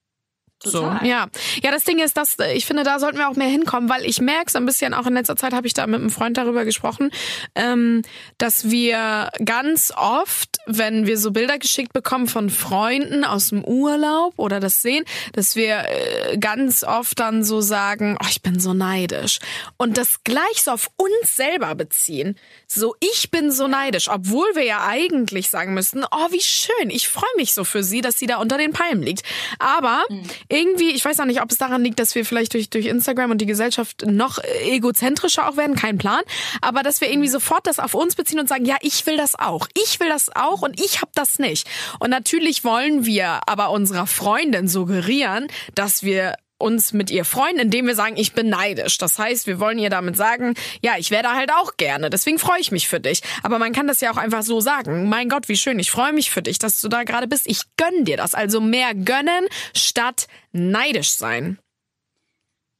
[0.62, 1.00] Total.
[1.00, 1.26] So, ja.
[1.62, 4.22] Ja, das Ding ist, dass ich finde, da sollten wir auch mehr hinkommen, weil ich
[4.22, 6.64] merke es ein bisschen, auch in letzter Zeit habe ich da mit einem Freund darüber
[6.64, 7.10] gesprochen,
[7.54, 8.02] ähm,
[8.38, 14.32] dass wir ganz oft, wenn wir so Bilder geschickt bekommen von Freunden aus dem Urlaub
[14.38, 18.72] oder das sehen, dass wir äh, ganz oft dann so sagen, oh, ich bin so
[18.72, 19.40] neidisch.
[19.76, 22.38] Und das gleich so auf uns selber beziehen.
[22.66, 27.08] So, ich bin so neidisch, obwohl wir ja eigentlich sagen müssten, oh, wie schön, ich
[27.08, 29.22] freue mich so für sie, dass sie da unter den Palmen liegt.
[29.58, 30.24] Aber mhm
[30.56, 33.30] irgendwie, ich weiß auch nicht, ob es daran liegt, dass wir vielleicht durch, durch Instagram
[33.30, 36.22] und die Gesellschaft noch egozentrischer auch werden, kein Plan.
[36.60, 39.38] Aber dass wir irgendwie sofort das auf uns beziehen und sagen, ja, ich will das
[39.38, 39.68] auch.
[39.76, 41.68] Ich will das auch und ich hab das nicht.
[42.00, 47.86] Und natürlich wollen wir aber unserer Freundin suggerieren, dass wir uns mit ihr freuen, indem
[47.86, 48.98] wir sagen, ich bin neidisch.
[48.98, 52.10] Das heißt, wir wollen ihr damit sagen, ja, ich werde halt auch gerne.
[52.10, 53.22] Deswegen freue ich mich für dich.
[53.42, 55.08] Aber man kann das ja auch einfach so sagen.
[55.08, 55.78] Mein Gott, wie schön.
[55.78, 57.46] Ich freue mich für dich, dass du da gerade bist.
[57.46, 58.34] Ich gönn dir das.
[58.34, 61.58] Also mehr gönnen statt neidisch sein.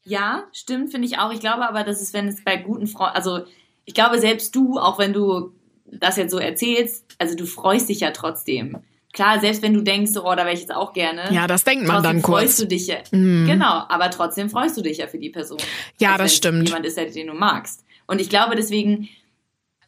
[0.04, 1.32] Ja, stimmt, finde ich auch.
[1.32, 3.44] Ich glaube aber, dass es, wenn es bei guten Freunden, also
[3.84, 5.52] ich glaube, selbst du, auch wenn du
[5.84, 8.78] das jetzt so erzählst, also du freust dich ja trotzdem
[9.16, 11.32] klar, selbst wenn du denkst, oh, da wäre ich jetzt auch gerne.
[11.32, 12.42] Ja, das denkt man dann kurz.
[12.42, 12.98] freust du dich ja.
[13.10, 13.46] Mhm.
[13.46, 15.58] Genau, aber trotzdem freust du dich ja für die Person.
[15.98, 16.68] Ja, das stimmt.
[16.68, 17.84] Jemand ist, den du magst.
[18.06, 19.08] Und ich glaube deswegen,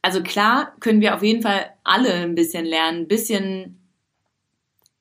[0.02, 3.78] also klar können wir auf jeden Fall alle ein bisschen lernen, ein bisschen,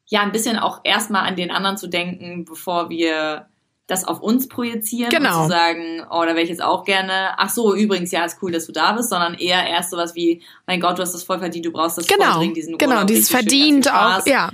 [0.05, 3.47] ja, ein bisschen auch erstmal an den anderen zu denken, bevor wir
[3.87, 5.37] das auf uns projizieren genau.
[5.37, 8.37] und zu sagen, oh, da wäre ich jetzt auch gerne, ach so, übrigens, ja, ist
[8.41, 11.23] cool, dass du da bist, sondern eher erst sowas wie, mein Gott, du hast das
[11.23, 12.25] voll verdient, du brauchst das genau.
[12.25, 14.51] voll dringend, diesen Genau, Urlaub, dieses verdient auch, ja.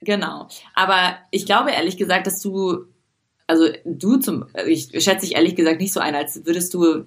[0.00, 0.48] Genau.
[0.74, 2.86] Aber ich glaube ehrlich gesagt, dass du,
[3.46, 7.04] also du zum, ich schätze dich ehrlich gesagt nicht so ein, als würdest du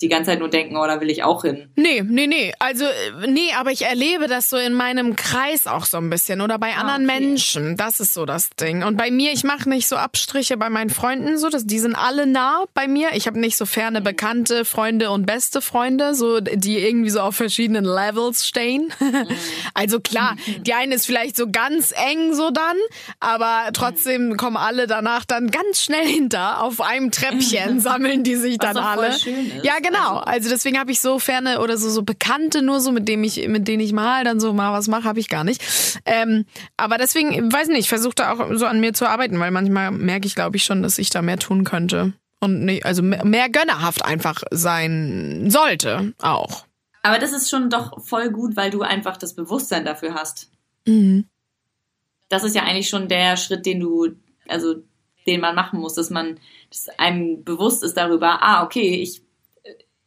[0.00, 1.68] die ganze Zeit nur denken, oh, da will ich auch hin.
[1.76, 2.52] Nee, nee, nee.
[2.58, 6.40] Also, äh, nee, aber ich erlebe das so in meinem Kreis auch so ein bisschen
[6.40, 7.20] oder bei ah, anderen okay.
[7.20, 7.76] Menschen.
[7.76, 8.82] Das ist so das Ding.
[8.82, 11.94] Und bei mir, ich mache nicht so Abstriche bei meinen Freunden, so, dass die sind
[11.94, 13.10] alle nah bei mir.
[13.14, 14.04] Ich habe nicht so ferne mhm.
[14.04, 18.92] Bekannte, Freunde und beste Freunde, so, die irgendwie so auf verschiedenen Levels stehen.
[19.00, 19.28] Mhm.
[19.76, 20.62] Also klar, mhm.
[20.62, 22.76] die eine ist vielleicht so ganz eng so dann,
[23.20, 28.58] aber trotzdem kommen alle danach dann ganz schnell hinter auf einem Treppchen, sammeln die sich
[28.58, 29.10] dann alle.
[29.62, 30.16] Ja, ja, genau.
[30.18, 33.24] Also, also deswegen habe ich so ferne oder so so Bekannte nur so, mit dem
[33.24, 35.62] ich mit denen ich mal dann so mal was mache, habe ich gar nicht.
[36.04, 36.44] Ähm,
[36.76, 39.90] aber deswegen weiß nicht, ich versuche da auch so an mir zu arbeiten, weil manchmal
[39.90, 43.24] merke ich, glaube ich schon, dass ich da mehr tun könnte und nicht, also mehr,
[43.24, 46.66] mehr gönnerhaft einfach sein sollte auch.
[47.02, 50.50] Aber das ist schon doch voll gut, weil du einfach das Bewusstsein dafür hast.
[50.86, 51.26] Mhm.
[52.28, 54.16] Das ist ja eigentlich schon der Schritt, den du,
[54.48, 54.76] also
[55.26, 56.38] den man machen muss, dass man
[56.70, 59.23] dass einem bewusst ist darüber, ah, okay, ich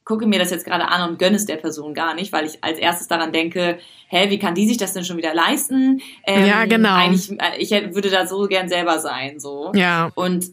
[0.07, 2.63] gucke mir das jetzt gerade an und gönne es der Person gar nicht, weil ich
[2.63, 6.01] als erstes daran denke, hä, wie kann die sich das denn schon wieder leisten?
[6.25, 6.95] Ähm, ja, genau.
[6.95, 9.73] Eigentlich, äh, ich würde da so gern selber sein, so.
[9.75, 10.09] Ja.
[10.15, 10.45] Und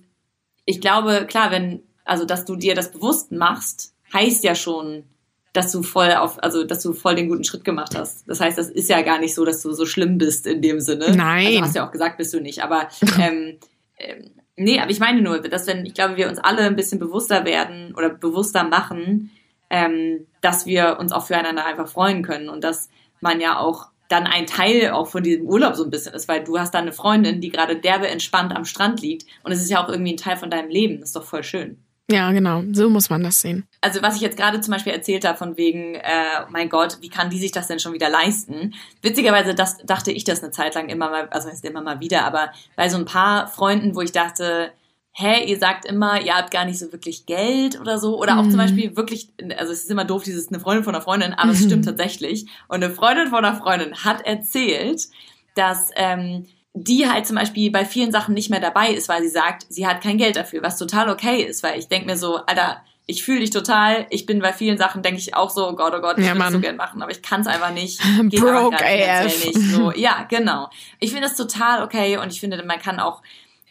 [0.64, 5.05] ich glaube, klar, wenn, also, dass du dir das bewusst machst, heißt ja schon,
[5.53, 8.29] dass du voll auf, also, dass du voll den guten Schritt gemacht hast.
[8.29, 10.81] Das heißt, das ist ja gar nicht so, dass du so schlimm bist in dem
[10.81, 11.14] Sinne.
[11.14, 11.47] Nein.
[11.47, 12.88] Also, hast ja auch gesagt, bist du nicht, aber,
[13.21, 13.59] ähm,
[13.99, 17.01] ähm Nee, aber ich meine nur, dass wenn, ich glaube, wir uns alle ein bisschen
[17.01, 19.33] bewusster werden oder bewusster machen,
[19.70, 22.88] ähm, dass wir uns auch füreinander einfach freuen können und dass
[23.20, 26.44] man ja auch dann ein Teil auch von diesem Urlaub so ein bisschen ist, weil
[26.44, 29.70] du hast da eine Freundin, die gerade derbe entspannt am Strand liegt und es ist
[29.70, 31.00] ja auch irgendwie ein Teil von deinem Leben.
[31.00, 31.79] Das ist doch voll schön.
[32.11, 32.62] Ja, genau.
[32.72, 33.66] So muss man das sehen.
[33.81, 37.09] Also was ich jetzt gerade zum Beispiel erzählt habe von wegen, äh, mein Gott, wie
[37.09, 38.74] kann die sich das denn schon wieder leisten?
[39.00, 42.27] Witzigerweise das, dachte ich das eine Zeit lang immer mal, also heißt immer mal wieder,
[42.27, 44.72] aber bei so ein paar Freunden, wo ich dachte,
[45.16, 48.20] hä, ihr sagt immer, ihr habt gar nicht so wirklich Geld oder so.
[48.20, 48.50] Oder auch mhm.
[48.50, 51.46] zum Beispiel wirklich, also es ist immer doof, dieses eine Freundin von einer Freundin, aber
[51.46, 51.53] mhm.
[51.53, 52.46] es stimmt tatsächlich.
[52.68, 55.03] Und eine Freundin von einer Freundin hat erzählt,
[55.55, 59.29] dass ähm, die halt zum Beispiel bei vielen Sachen nicht mehr dabei ist, weil sie
[59.29, 62.38] sagt, sie hat kein Geld dafür, was total okay ist, weil ich denke mir so,
[62.46, 64.07] Alter, ich fühle dich total.
[64.11, 66.35] Ich bin bei vielen Sachen, denke ich auch so, oh Gott, oh Gott, ich ja,
[66.35, 68.00] würde so gern machen, aber ich kann es einfach nicht.
[68.31, 69.24] Broke AF.
[69.24, 69.55] Nicht.
[69.55, 70.70] So, ja, genau.
[70.98, 73.22] Ich finde das total okay und ich finde, man kann auch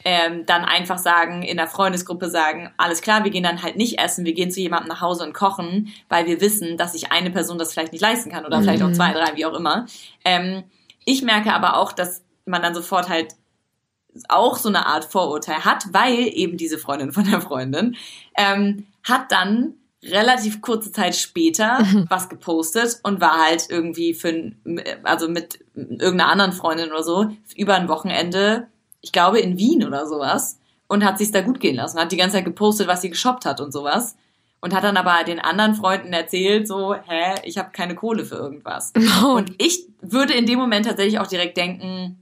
[0.05, 3.99] ähm, dann einfach sagen, in der Freundesgruppe sagen, alles klar, wir gehen dann halt nicht
[3.99, 7.31] essen, wir gehen zu jemandem nach Hause und kochen, weil wir wissen, dass sich eine
[7.31, 8.63] Person das vielleicht nicht leisten kann oder mhm.
[8.63, 9.85] vielleicht auch zwei, drei, wie auch immer.
[10.25, 10.63] Ähm,
[11.05, 13.35] ich merke aber auch, dass man dann sofort halt
[14.29, 17.95] auch so eine Art Vorurteil hat, weil eben diese Freundin von der Freundin
[18.37, 22.05] ähm, hat dann relativ kurze Zeit später mhm.
[22.09, 24.51] was gepostet und war halt irgendwie für
[25.03, 28.67] also mit irgendeiner anderen Freundin oder so über ein Wochenende
[29.03, 31.99] ich glaube, in Wien oder sowas und hat sich's da gut gehen lassen.
[31.99, 34.15] Hat die ganze Zeit gepostet, was sie geshoppt hat und sowas.
[34.61, 38.35] Und hat dann aber den anderen Freunden erzählt, so, hä, ich habe keine Kohle für
[38.35, 38.93] irgendwas.
[39.23, 39.33] Oh.
[39.33, 42.17] Und ich würde in dem Moment tatsächlich auch direkt denken,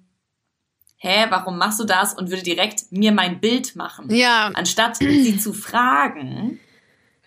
[0.98, 2.16] hä, warum machst du das?
[2.16, 4.14] Und würde direkt mir mein Bild machen.
[4.14, 4.50] Ja.
[4.56, 6.60] Anstatt sie zu fragen.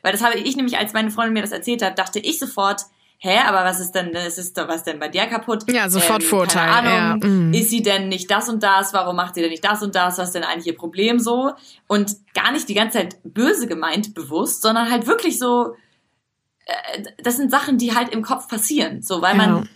[0.02, 2.82] Weil das habe ich nämlich, als meine Freundin mir das erzählt hat, dachte ich sofort,
[3.24, 5.64] hä, aber was ist denn, es ist doch was denn bei dir kaputt?
[5.70, 6.68] Ja, sofort ähm, Vorteil.
[6.68, 7.28] Keine Ahnung, ja.
[7.28, 7.54] mm.
[7.54, 8.92] ist sie denn nicht das und das?
[8.92, 10.18] Warum macht sie denn nicht das und das?
[10.18, 11.52] Was ist denn eigentlich ihr Problem so?
[11.86, 15.74] Und gar nicht die ganze Zeit böse gemeint, bewusst, sondern halt wirklich so,
[16.66, 19.46] äh, das sind Sachen, die halt im Kopf passieren, so, weil ja.
[19.46, 19.68] man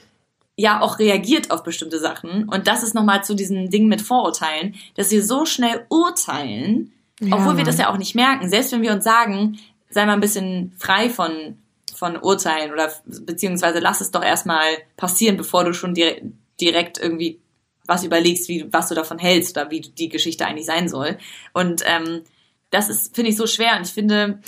[0.56, 2.50] ja auch reagiert auf bestimmte Sachen.
[2.50, 7.34] Und das ist nochmal zu diesem Ding mit Vorurteilen, dass wir so schnell urteilen, ja.
[7.34, 8.50] obwohl wir das ja auch nicht merken.
[8.50, 9.58] Selbst wenn wir uns sagen,
[9.88, 11.56] sei mal ein bisschen frei von
[11.98, 14.64] von Urteilen oder beziehungsweise lass es doch erstmal
[14.96, 16.24] passieren, bevor du schon direkt,
[16.60, 17.40] direkt irgendwie
[17.86, 21.18] was überlegst, wie, was du davon hältst oder wie die Geschichte eigentlich sein soll.
[21.54, 22.22] Und ähm,
[22.70, 23.76] das ist, finde ich, so schwer.
[23.76, 24.40] Und ich finde,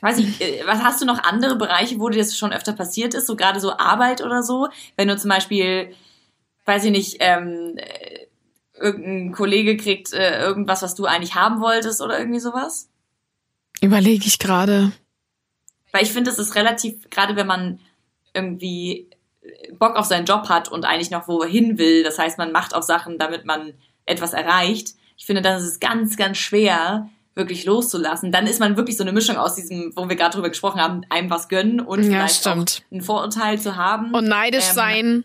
[0.00, 3.14] weiß ich, äh, was hast du noch andere Bereiche, wo dir das schon öfter passiert
[3.14, 4.68] ist, so gerade so Arbeit oder so?
[4.96, 5.94] Wenn du zum Beispiel,
[6.66, 8.26] weiß ich nicht, ähm, äh,
[8.74, 12.88] irgendein Kollege kriegt äh, irgendwas, was du eigentlich haben wolltest oder irgendwie sowas?
[13.80, 14.92] Überlege ich gerade.
[15.92, 17.78] Weil ich finde, es ist relativ, gerade wenn man
[18.34, 19.08] irgendwie
[19.78, 22.82] Bock auf seinen Job hat und eigentlich noch wohin will, das heißt, man macht auch
[22.82, 23.74] Sachen, damit man
[24.06, 24.94] etwas erreicht.
[25.16, 28.32] Ich finde, dann ist es ganz, ganz schwer, wirklich loszulassen.
[28.32, 31.02] Dann ist man wirklich so eine Mischung aus diesem, wo wir gerade drüber gesprochen haben,
[31.08, 32.82] einem was gönnen und ja, vielleicht stimmt.
[32.86, 34.12] auch ein Vorurteil zu haben.
[34.12, 35.24] Und neidisch ähm, sein.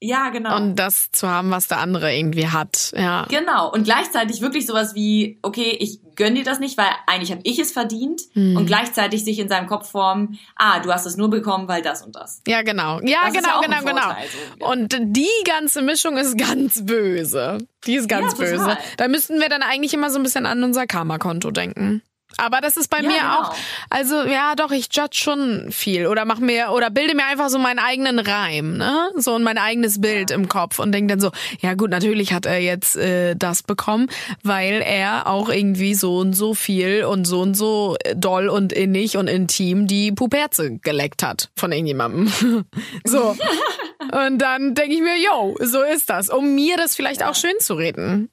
[0.00, 0.56] Ja, genau.
[0.56, 3.26] Und das zu haben, was der andere irgendwie hat, ja.
[3.30, 3.72] Genau.
[3.72, 7.58] Und gleichzeitig wirklich sowas wie, okay, ich gönn dir das nicht, weil eigentlich habe ich
[7.58, 8.22] es verdient.
[8.32, 8.56] Hm.
[8.56, 12.02] Und gleichzeitig sich in seinem Kopf formen, ah, du hast es nur bekommen, weil das
[12.02, 12.42] und das.
[12.46, 13.00] Ja, genau.
[13.02, 14.16] Ja, das genau, ja genau, genau.
[14.58, 14.66] So.
[14.66, 17.58] Und die ganze Mischung ist ganz böse.
[17.86, 18.78] Die ist ganz ja, böse.
[18.96, 22.02] Da müssten wir dann eigentlich immer so ein bisschen an unser Karma-Konto denken.
[22.38, 23.40] Aber das ist bei ja, mir genau.
[23.40, 23.54] auch,
[23.90, 27.58] also ja, doch, ich judge schon viel oder mach mir oder bilde mir einfach so
[27.58, 29.10] meinen eigenen Reim, ne?
[29.16, 30.36] So und mein eigenes Bild ja.
[30.36, 34.08] im Kopf und denke dann so, ja gut, natürlich hat er jetzt äh, das bekommen,
[34.42, 39.16] weil er auch irgendwie so und so viel und so und so doll und innig
[39.16, 42.32] und intim die Puperze geleckt hat von irgendjemandem.
[43.04, 43.36] so.
[44.12, 47.30] und dann denke ich mir, yo, so ist das, um mir das vielleicht ja.
[47.30, 48.30] auch schön zu reden.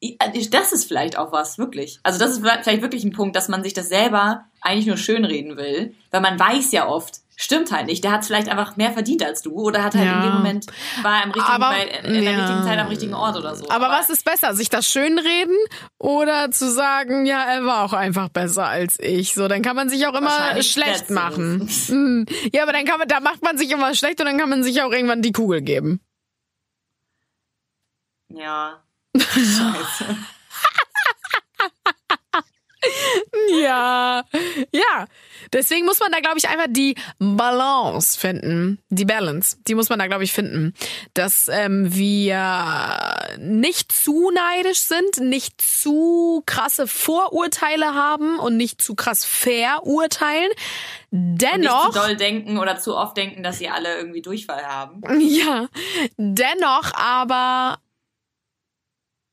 [0.00, 2.00] Äh, das ist vielleicht auch was, wirklich.
[2.02, 5.56] Also das ist vielleicht wirklich ein Punkt, dass man sich das selber eigentlich nur schönreden
[5.56, 8.02] will, weil man weiß ja oft, stimmt halt nicht.
[8.02, 10.16] Der hat vielleicht einfach mehr verdient als du oder hat halt ja.
[10.16, 10.66] in dem Moment
[11.02, 12.38] war im richtigen, aber, bei, in der ja.
[12.40, 13.68] richtigen Zeit am richtigen Ort oder so.
[13.68, 15.56] Aber, aber, was ist besser, sich das schönreden
[15.98, 19.34] oder zu sagen, ja, er war auch einfach besser als ich?
[19.34, 21.68] So, dann kann man sich auch immer schlecht machen.
[21.88, 22.26] Mhm.
[22.52, 24.62] ja, aber dann kann man, da macht man sich immer schlecht und dann kann man
[24.62, 26.00] sich auch irgendwann die Kugel geben.
[28.28, 28.82] Ja,
[29.20, 30.16] Scheiße.
[33.62, 34.24] ja,
[34.72, 35.06] ja.
[35.52, 38.78] Deswegen muss man da, glaube ich, einfach die Balance finden.
[38.90, 40.74] Die Balance, die muss man da, glaube ich, finden.
[41.14, 48.94] Dass ähm, wir nicht zu neidisch sind, nicht zu krasse Vorurteile haben und nicht zu
[48.94, 50.50] krass verurteilen.
[51.10, 51.86] Dennoch.
[51.86, 55.02] Und nicht zu doll denken oder zu oft denken, dass sie alle irgendwie Durchfall haben.
[55.20, 55.68] Ja.
[56.16, 57.78] Dennoch aber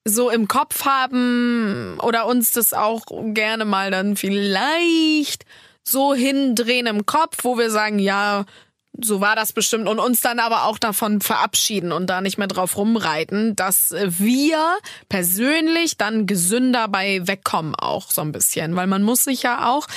[0.05, 5.45] so im Kopf haben oder uns das auch gerne mal dann vielleicht
[5.83, 8.45] so hindrehen im Kopf, wo wir sagen, ja,
[9.01, 12.47] so war das bestimmt und uns dann aber auch davon verabschieden und da nicht mehr
[12.47, 14.77] drauf rumreiten, dass wir
[15.09, 19.87] persönlich dann gesünder bei wegkommen auch so ein bisschen, weil man muss sich ja auch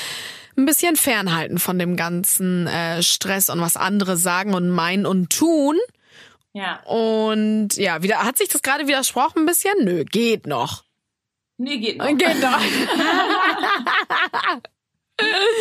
[0.56, 5.30] ein bisschen fernhalten von dem ganzen äh, Stress und was andere sagen und meinen und
[5.30, 5.76] tun.
[6.58, 6.80] Ja.
[6.86, 9.74] Und ja, wieder hat sich das gerade widersprochen ein bisschen?
[9.84, 10.82] Nö, geht noch.
[11.56, 12.08] Nee, geht noch.
[12.08, 12.58] Geht noch.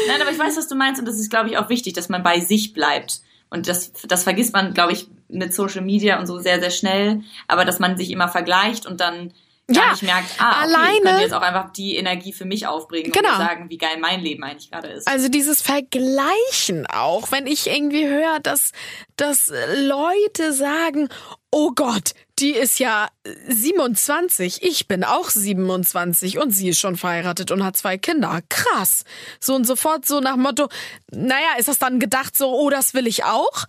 [0.07, 2.09] Nein, aber ich weiß, was du meinst und das ist, glaube ich, auch wichtig, dass
[2.09, 3.21] man bei sich bleibt.
[3.51, 7.21] Und das, das vergisst man, glaube ich, mit Social Media und so sehr, sehr schnell.
[7.47, 9.33] Aber dass man sich immer vergleicht und dann
[9.69, 12.67] Ja, nicht merkt, ah, okay, alleine- ich könnte jetzt auch einfach die Energie für mich
[12.67, 13.31] aufbringen Genau.
[13.33, 15.07] und sagen, wie geil mein Leben eigentlich gerade ist.
[15.09, 18.71] Also dieses Vergleichen auch, wenn ich irgendwie höre, dass,
[19.17, 21.09] dass Leute sagen,
[21.51, 23.09] oh Gott, die ist ja
[23.47, 28.39] 27, ich bin auch 27 und sie ist schon verheiratet und hat zwei Kinder.
[28.49, 29.03] Krass.
[29.39, 30.69] So und sofort so nach Motto,
[31.11, 33.65] naja, ist das dann gedacht so, oh, das will ich auch?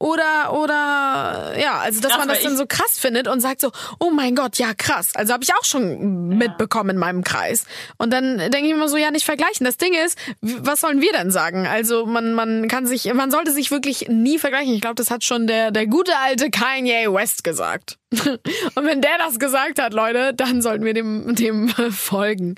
[0.00, 3.72] Oder, oder, ja, also dass Krass, man das dann so krass findet und sagt so,
[3.98, 5.10] oh mein Gott, ja krass.
[5.14, 7.64] Also habe ich auch schon mitbekommen in meinem Kreis.
[7.96, 9.66] Und dann denke ich immer so, ja, nicht vergleichen.
[9.66, 11.66] Das Ding ist, was sollen wir denn sagen?
[11.66, 14.72] Also man, man kann sich, man sollte sich wirklich nie vergleichen.
[14.72, 17.98] Ich glaube, das hat schon der, der gute alte Kanye West gesagt.
[18.12, 22.54] Und wenn der das gesagt hat, Leute, dann sollten wir dem, dem folgen.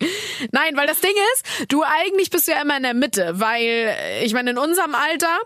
[0.52, 3.94] Nein, weil das Ding ist, du eigentlich bist du ja immer in der Mitte, weil
[4.22, 5.38] ich meine, in unserem Alter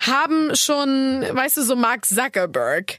[0.00, 2.98] haben schon, weißt du, so Mark Zuckerberg.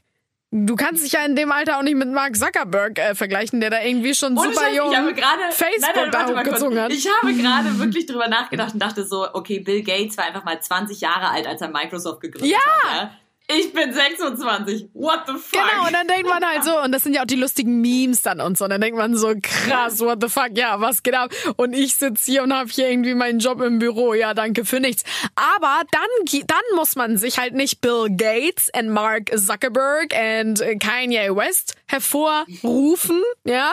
[0.52, 3.70] Du kannst dich ja in dem Alter auch nicht mit Mark Zuckerberg äh, vergleichen, der
[3.70, 6.92] da irgendwie schon Ohne super jung ich habe gerade Facebook nein, nein, hochgezogen hat.
[6.92, 10.60] Ich habe gerade wirklich drüber nachgedacht und dachte so, okay, Bill Gates war einfach mal
[10.60, 12.90] 20 Jahre alt, als er Microsoft gegründet Ja!
[12.90, 13.02] hat.
[13.02, 13.10] Ja.
[13.48, 14.88] Ich bin 26.
[14.92, 15.52] What the fuck?
[15.52, 18.22] Genau, und dann denkt man halt so, und das sind ja auch die lustigen Memes
[18.22, 21.14] dann und so, und dann denkt man so, krass, what the fuck, ja, was geht
[21.14, 21.30] ab?
[21.54, 24.80] Und ich sitze hier und habe hier irgendwie meinen Job im Büro, ja, danke für
[24.80, 25.04] nichts.
[25.36, 31.36] Aber dann, dann muss man sich halt nicht Bill Gates und Mark Zuckerberg und Kanye
[31.36, 33.72] West hervorrufen, ja,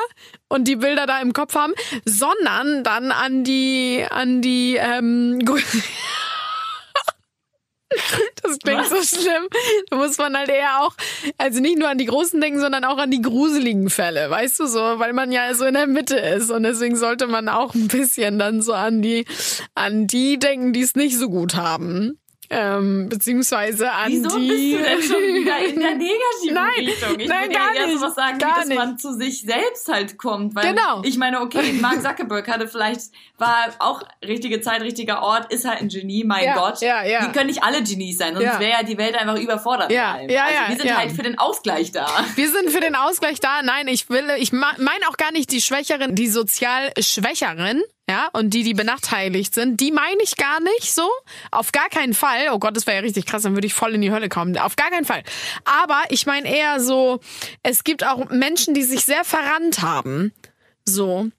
[0.49, 1.73] und die Bilder da im Kopf haben,
[2.05, 5.39] sondern dann an die, an die, ähm,
[8.43, 9.47] Das klingt so schlimm.
[9.89, 10.93] Da muss man halt eher auch,
[11.37, 14.67] also nicht nur an die großen denken, sondern auch an die gruseligen Fälle, weißt du
[14.67, 17.87] so, weil man ja so in der Mitte ist und deswegen sollte man auch ein
[17.87, 19.25] bisschen dann so an die,
[19.75, 22.19] an die denken, die es nicht so gut haben.
[22.49, 24.47] Ähm, beziehungsweise an Wieso die.
[24.47, 27.19] bist du denn schon wieder in der negativen Nein, Richtung?
[27.19, 28.77] Ich nein, würde gar eher nicht, sowas sagen, gar wie, dass nicht.
[28.77, 30.55] man zu sich selbst halt kommt.
[30.55, 31.01] Weil Genau.
[31.03, 35.81] ich meine, okay, Mark Zuckerberg hatte vielleicht, war auch richtige Zeit, richtiger Ort, ist halt
[35.81, 36.81] ein Genie, mein Ja, Gott.
[36.81, 37.25] ja, ja.
[37.25, 38.59] Die können nicht alle Genies sein, sonst Ja.
[38.59, 39.91] wäre ja die Welt einfach überfordert.
[39.91, 40.97] Ja, ja, also ja, wir sind ja.
[40.97, 42.07] halt für den Ausgleich da.
[42.35, 43.61] Wir sind für den Ausgleich da.
[43.63, 48.49] Nein, ich will, ich meine auch gar nicht die Schwächeren, die sozial Schwächeren, ja, und
[48.49, 51.09] die, die benachteiligt sind, die meine ich gar nicht so.
[51.51, 52.49] Auf gar keinen Fall.
[52.51, 54.57] Oh Gott, das wäre ja richtig krass, dann würde ich voll in die Hölle kommen.
[54.57, 55.23] Auf gar keinen Fall.
[55.63, 57.21] Aber ich meine eher so,
[57.63, 60.33] es gibt auch Menschen, die sich sehr verrannt haben.
[60.83, 61.29] So.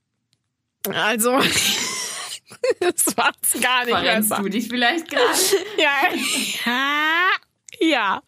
[0.91, 1.39] Also,
[2.81, 4.43] das macht's gar nicht Verrennst besser.
[4.43, 5.39] du dich vielleicht gerade?
[5.77, 5.93] Ja.
[7.81, 8.23] ja.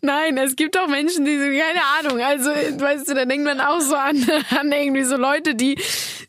[0.00, 3.60] Nein, es gibt auch Menschen, die so, keine Ahnung, also, weißt du, da denkt man
[3.60, 5.78] auch so an, an irgendwie so Leute, die,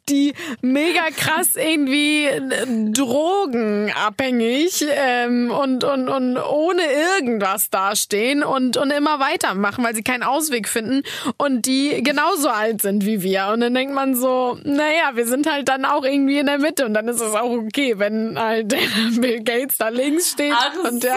[0.10, 6.82] die mega krass irgendwie äh, drogenabhängig ähm, und, und, und ohne
[7.18, 11.04] irgendwas dastehen und, und immer weitermachen, weil sie keinen Ausweg finden
[11.38, 13.48] und die genauso alt sind wie wir.
[13.54, 16.86] Und dann denkt man so, naja, wir sind halt dann auch irgendwie in der Mitte
[16.86, 18.70] und dann ist es auch okay, wenn halt
[19.20, 21.16] Bill Gates da links steht Ach und der,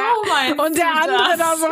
[0.57, 1.39] so und der andere das.
[1.39, 1.67] da so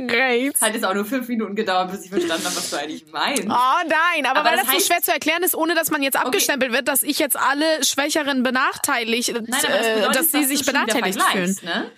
[0.00, 0.60] rechts.
[0.60, 3.44] Hat jetzt auch nur fünf Minuten gedauert, bis ich verstanden habe, was du eigentlich meinst.
[3.44, 5.90] Oh nein, aber, Aber weil das das so heißt- schwer zu erklären ist, ohne dass
[5.90, 10.16] man jetzt abgestempelt wird, dass ich jetzt alle Schwächeren benachteiligt, Nein, aber das äh, bedeutet,
[10.16, 11.58] dass sie sich wieder benachteiligt fühlen.
[11.62, 11.90] Ne?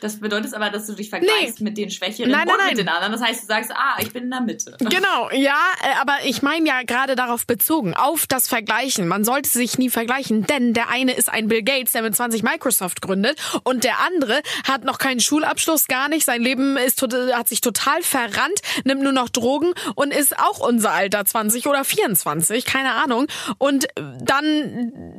[0.00, 2.68] Das bedeutet aber, dass du dich vergleichst mit den Schwächeren Nein, nein, und nein.
[2.70, 3.12] mit den anderen.
[3.12, 4.76] Das heißt, du sagst, ah, ich bin in der Mitte.
[4.90, 9.06] Genau, ja, äh, aber ich meine ja gerade darauf bezogen, auf das Vergleichen.
[9.08, 12.42] Man sollte sich nie vergleichen, denn der eine ist ein Bill Gates, der mit 20
[12.42, 16.24] Microsoft gründet und der andere hat noch keinen Schulabschluss, gar nicht.
[16.24, 20.58] Sein Leben ist tot- hat sich total verrannt, nimmt nur noch Drogen und ist auch
[20.60, 23.26] unser Alter 20 oder 24, keine Ahnung.
[23.58, 23.86] Und
[24.20, 25.09] dann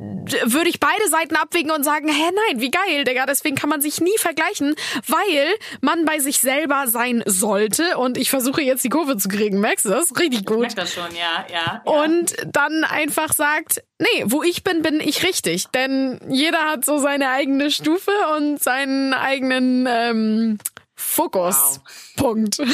[0.44, 3.80] würde ich beide Seiten abwägen und sagen, hä, nein, wie geil, Digga, deswegen kann man
[3.80, 4.74] sich nie vergleichen,
[5.06, 9.60] weil man bei sich selber sein sollte und ich versuche jetzt die Kurve zu kriegen,
[9.60, 10.10] merkst du das?
[10.18, 10.60] Richtig Ich gut.
[10.60, 11.82] merke das schon, ja, ja.
[11.84, 11.92] ja.
[11.92, 15.66] Und dann einfach sagt, nee, wo ich bin, bin ich richtig.
[15.68, 20.58] Denn jeder hat so seine eigene Stufe und seinen eigenen ähm,
[20.94, 22.58] Fokuspunkt.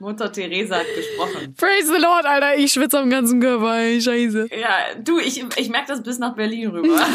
[0.00, 1.54] Mutter Teresa hat gesprochen.
[1.56, 2.56] Praise the Lord, Alter.
[2.56, 3.76] Ich schwitze am ganzen Körper.
[3.76, 4.48] Ey, scheiße.
[4.58, 6.88] Ja, du, ich, ich merke das bis nach Berlin rüber.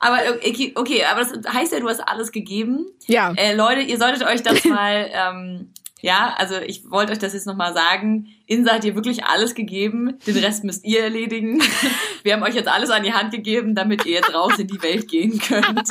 [0.00, 2.86] aber okay, okay, aber das heißt ja, du hast alles gegeben.
[3.06, 3.32] Ja.
[3.36, 7.46] Äh, Leute, ihr solltet euch das mal, ähm, ja, also ich wollte euch das jetzt
[7.46, 8.26] nochmal sagen.
[8.46, 10.18] Insa hat ihr wirklich alles gegeben.
[10.26, 11.62] Den Rest müsst ihr erledigen.
[12.24, 14.82] Wir haben euch jetzt alles an die Hand gegeben, damit ihr jetzt raus in die
[14.82, 15.88] Welt gehen könnt.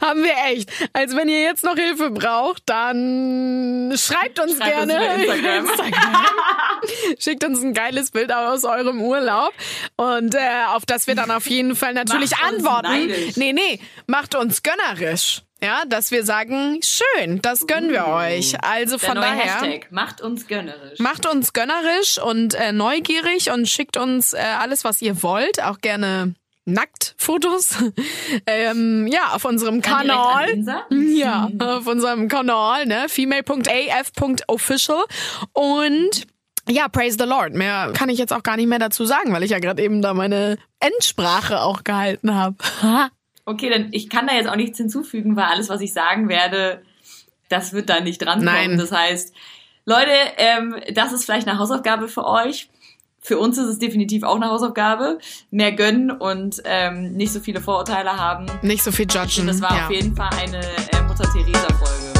[0.00, 0.70] Haben wir echt.
[0.92, 5.64] Also wenn ihr jetzt noch Hilfe braucht, dann schreibt uns Schreibt uns gerne über Instagram.
[5.70, 6.24] Instagram.
[7.18, 9.52] Schickt uns ein geiles Bild aus eurem Urlaub
[9.96, 12.88] und äh, auf das wir dann auf jeden Fall natürlich Macht uns antworten.
[13.08, 13.36] neidisch.
[13.36, 15.42] Nee, nee, macht uns gönnerisch.
[15.62, 18.54] Ja, dass wir sagen, schön, das gönnen wir euch.
[18.62, 19.90] Also Uh, von daher Hashtag.
[19.90, 20.98] Macht uns gönnerisch.
[20.98, 25.78] macht uns gönnerisch und äh, neugierig und schickt uns äh, alles, was ihr wollt, auch
[25.80, 26.34] gerne
[26.66, 27.76] Nacktfotos.
[28.46, 30.48] ähm, ja, auf unserem Dann Kanal.
[30.90, 33.06] Ja, auf unserem Kanal, ne?
[33.08, 35.04] female.af.official.
[35.52, 36.26] Und
[36.68, 37.52] ja, praise the Lord.
[37.52, 40.00] Mehr kann ich jetzt auch gar nicht mehr dazu sagen, weil ich ja gerade eben
[40.00, 42.56] da meine Endsprache auch gehalten habe.
[43.46, 46.80] Okay, dann ich kann da jetzt auch nichts hinzufügen, weil alles, was ich sagen werde,
[47.50, 48.46] das wird da nicht drankommen.
[48.46, 48.78] Nein.
[48.78, 49.34] Das heißt,
[49.84, 52.70] Leute, ähm, das ist vielleicht eine Hausaufgabe für euch.
[53.26, 55.18] Für uns ist es definitiv auch eine Hausaufgabe.
[55.50, 58.46] Mehr gönnen und ähm, nicht so viele Vorurteile haben.
[58.60, 59.46] Nicht so viel judgen.
[59.46, 59.86] Das war ja.
[59.86, 62.13] auf jeden Fall eine äh, Mutter Teresa Folge.